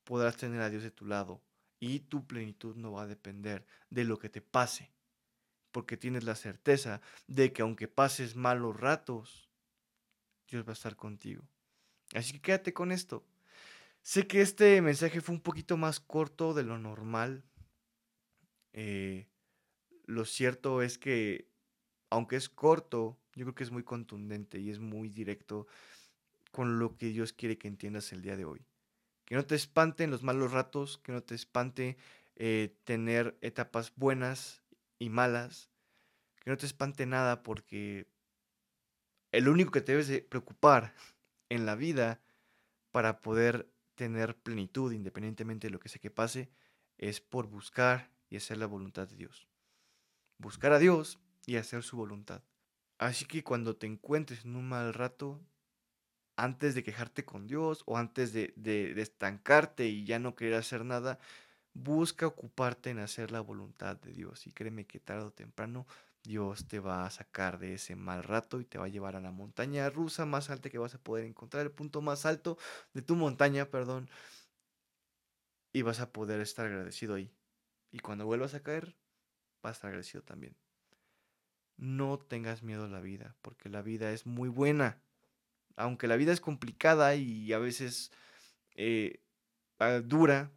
podrás 0.03 0.38
tener 0.38 0.62
a 0.62 0.69
Dios 0.69 0.83
de 0.83 0.91
tu 0.91 1.07
lado 1.07 1.41
y 1.79 2.01
tu 2.01 2.27
plenitud 2.27 2.75
no 2.75 2.91
va 2.91 3.01
a 3.01 3.07
depender 3.07 3.65
de 3.89 4.03
lo 4.03 4.19
que 4.19 4.29
te 4.29 4.41
pase, 4.41 4.91
porque 5.71 5.97
tienes 5.97 6.25
la 6.25 6.35
certeza 6.35 7.01
de 7.25 7.51
que 7.51 7.63
aunque 7.63 7.88
pases 7.88 8.35
malos 8.35 8.79
ratos, 8.79 9.49
Dios 10.47 10.63
va 10.63 10.69
a 10.69 10.73
estar 10.73 10.95
contigo. 10.95 11.49
Así 12.13 12.33
que 12.33 12.41
quédate 12.41 12.71
con 12.71 12.91
esto. 12.91 13.25
Sé 14.03 14.27
que 14.27 14.41
este 14.41 14.79
mensaje 14.83 15.21
fue 15.21 15.33
un 15.33 15.41
poquito 15.41 15.75
más 15.75 15.99
corto 15.99 16.53
de 16.53 16.62
lo 16.62 16.77
normal. 16.77 17.43
Eh, 18.73 19.27
lo 20.05 20.25
cierto 20.25 20.83
es 20.83 20.99
que, 20.99 21.48
aunque 22.10 22.36
es 22.36 22.50
corto, 22.50 23.17
yo 23.36 23.45
creo 23.45 23.56
que 23.56 23.63
es 23.63 23.72
muy 23.72 23.84
contundente 23.84 24.60
y 24.60 24.69
es 24.69 24.80
muy 24.80 25.10
directo 25.10 25.67
con 26.52 26.80
lo 26.80 26.98
que 26.98 27.08
Dios 27.08 27.34
quiere 27.34 27.58
que 27.58 27.67
entiendas 27.67 28.12
el 28.12 28.22
día 28.22 28.36
de 28.36 28.45
hoy. 28.45 28.65
Que 29.26 29.36
no 29.36 29.45
te 29.45 29.56
espanten 29.56 30.10
los 30.10 30.24
malos 30.24 30.52
ratos, 30.52 30.98
que 30.98 31.12
no 31.12 31.22
te 31.22 31.36
espante 31.36 31.98
eh, 32.36 32.76
tener 32.84 33.38
etapas 33.41 33.93
buenas 33.95 34.63
y 34.98 35.10
malas, 35.10 35.69
que 36.43 36.50
no 36.50 36.58
te 36.58 36.65
espante 36.65 37.06
nada 37.06 37.43
porque 37.43 38.08
el 39.32 39.48
único 39.48 39.72
que 39.72 39.82
te 39.82 39.91
debes 39.91 40.08
de 40.08 40.22
preocupar 40.22 40.93
en 41.50 41.65
la 41.65 41.76
vida 41.76 42.22
para 42.91 43.22
poder 43.22 43.72
tener 43.95 44.36
plenitud 44.36 44.91
independientemente 44.93 45.67
de 45.67 45.72
lo 45.72 45.80
que 45.80 45.89
sea 45.89 46.02
que 46.02 46.10
pase 46.10 46.50
es 46.98 47.22
por 47.22 47.48
buscar 47.48 48.12
y 48.30 48.38
hacer 48.38 48.58
la 48.58 48.65
voluntad 48.65 49.08
de 49.08 49.15
Dios. 49.15 49.48
Buscar 50.38 50.72
a 50.72 50.80
Dios 50.80 51.19
y 51.49 51.57
hacer 51.57 51.83
su 51.83 51.97
voluntad. 51.97 52.43
Así 52.99 53.25
que 53.25 53.43
cuando 53.43 53.75
te 53.75 53.88
encuentres 53.88 54.45
en 54.45 54.55
un 54.55 54.69
mal 54.69 54.93
rato, 54.93 55.41
antes 56.35 56.75
de 56.75 56.83
quejarte 56.83 57.25
con 57.25 57.47
Dios 57.47 57.83
o 57.88 57.97
antes 57.97 58.33
de, 58.33 58.53
estancarte 58.97 59.88
y 59.88 60.05
ya 60.05 60.19
no 60.19 60.35
querer 60.35 60.55
hacer 60.55 60.85
nada, 60.85 61.19
busca 61.73 62.27
ocuparte 62.27 62.91
en 62.91 62.99
hacer 62.99 63.31
la 63.31 63.41
voluntad 63.41 63.97
de 63.97 64.13
Dios 64.13 64.45
y 64.47 64.51
créeme 64.51 64.85
que 64.85 64.99
tarde 64.99 65.25
o 65.25 65.31
temprano 65.31 65.88
Dios 66.23 66.67
te 66.67 66.79
va 66.79 67.05
a 67.05 67.09
sacar 67.09 67.59
de 67.59 67.75
ese 67.75 67.95
mal 67.95 68.23
rato 68.23 68.62
y 68.62 68.65
te 68.65 68.77
va 68.77 68.85
a 68.85 68.89
llevar 68.89 69.15
a 69.15 69.21
la 69.21 69.31
montaña 69.31 69.89
rusa 69.89 70.25
más 70.25 70.49
alta 70.51 70.69
que 70.69 70.77
vas 70.77 70.95
a 70.95 71.01
poder 71.01 71.25
encontrar, 71.25 71.65
el 71.65 71.71
punto 71.71 72.01
más 72.01 72.25
alto 72.25 72.57
de 72.93 73.01
tu 73.01 73.15
montaña, 73.15 73.65
perdón, 73.65 74.09
y 75.73 75.81
vas 75.81 75.99
a 75.99 76.12
poder 76.12 76.41
estar 76.41 76.67
agradecido 76.67 77.15
ahí. 77.15 77.33
Y 77.91 77.99
cuando 77.99 78.25
vuelvas 78.25 78.53
a 78.53 78.62
caer, 78.62 78.95
vas 79.63 79.71
a 79.71 79.77
estar 79.77 79.88
agradecido 79.89 80.23
también. 80.23 80.55
No 81.79 82.19
tengas 82.19 82.61
miedo 82.61 82.83
a 82.83 82.89
la 82.89 82.99
vida, 82.99 83.35
porque 83.41 83.69
la 83.69 83.81
vida 83.81 84.11
es 84.11 84.25
muy 84.25 84.49
buena. 84.49 85.01
Aunque 85.77 86.07
la 86.07 86.17
vida 86.17 86.33
es 86.33 86.41
complicada 86.41 87.15
y 87.15 87.53
a 87.53 87.57
veces 87.57 88.11
eh, 88.75 89.21
ah, 89.79 90.01
dura, 90.03 90.51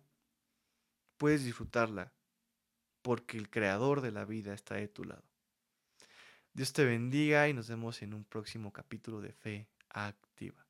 puedes 1.19 1.45
disfrutarla, 1.45 2.13
porque 3.03 3.39
el 3.39 3.49
creador 3.49 4.01
de 4.01 4.11
la 4.11 4.25
vida 4.25 4.53
está 4.53 4.75
de 4.75 4.89
tu 4.89 5.05
lado. 5.05 5.23
Dios 6.53 6.73
te 6.73 6.85
bendiga 6.85 7.49
y 7.49 7.55
nos 7.55 7.69
vemos 7.69 8.03
en 8.03 8.15
un 8.15 8.25
próximo 8.25 8.73
capítulo 8.73 9.21
de 9.21 9.33
Fe 9.33 9.69
Activa. 9.91 10.67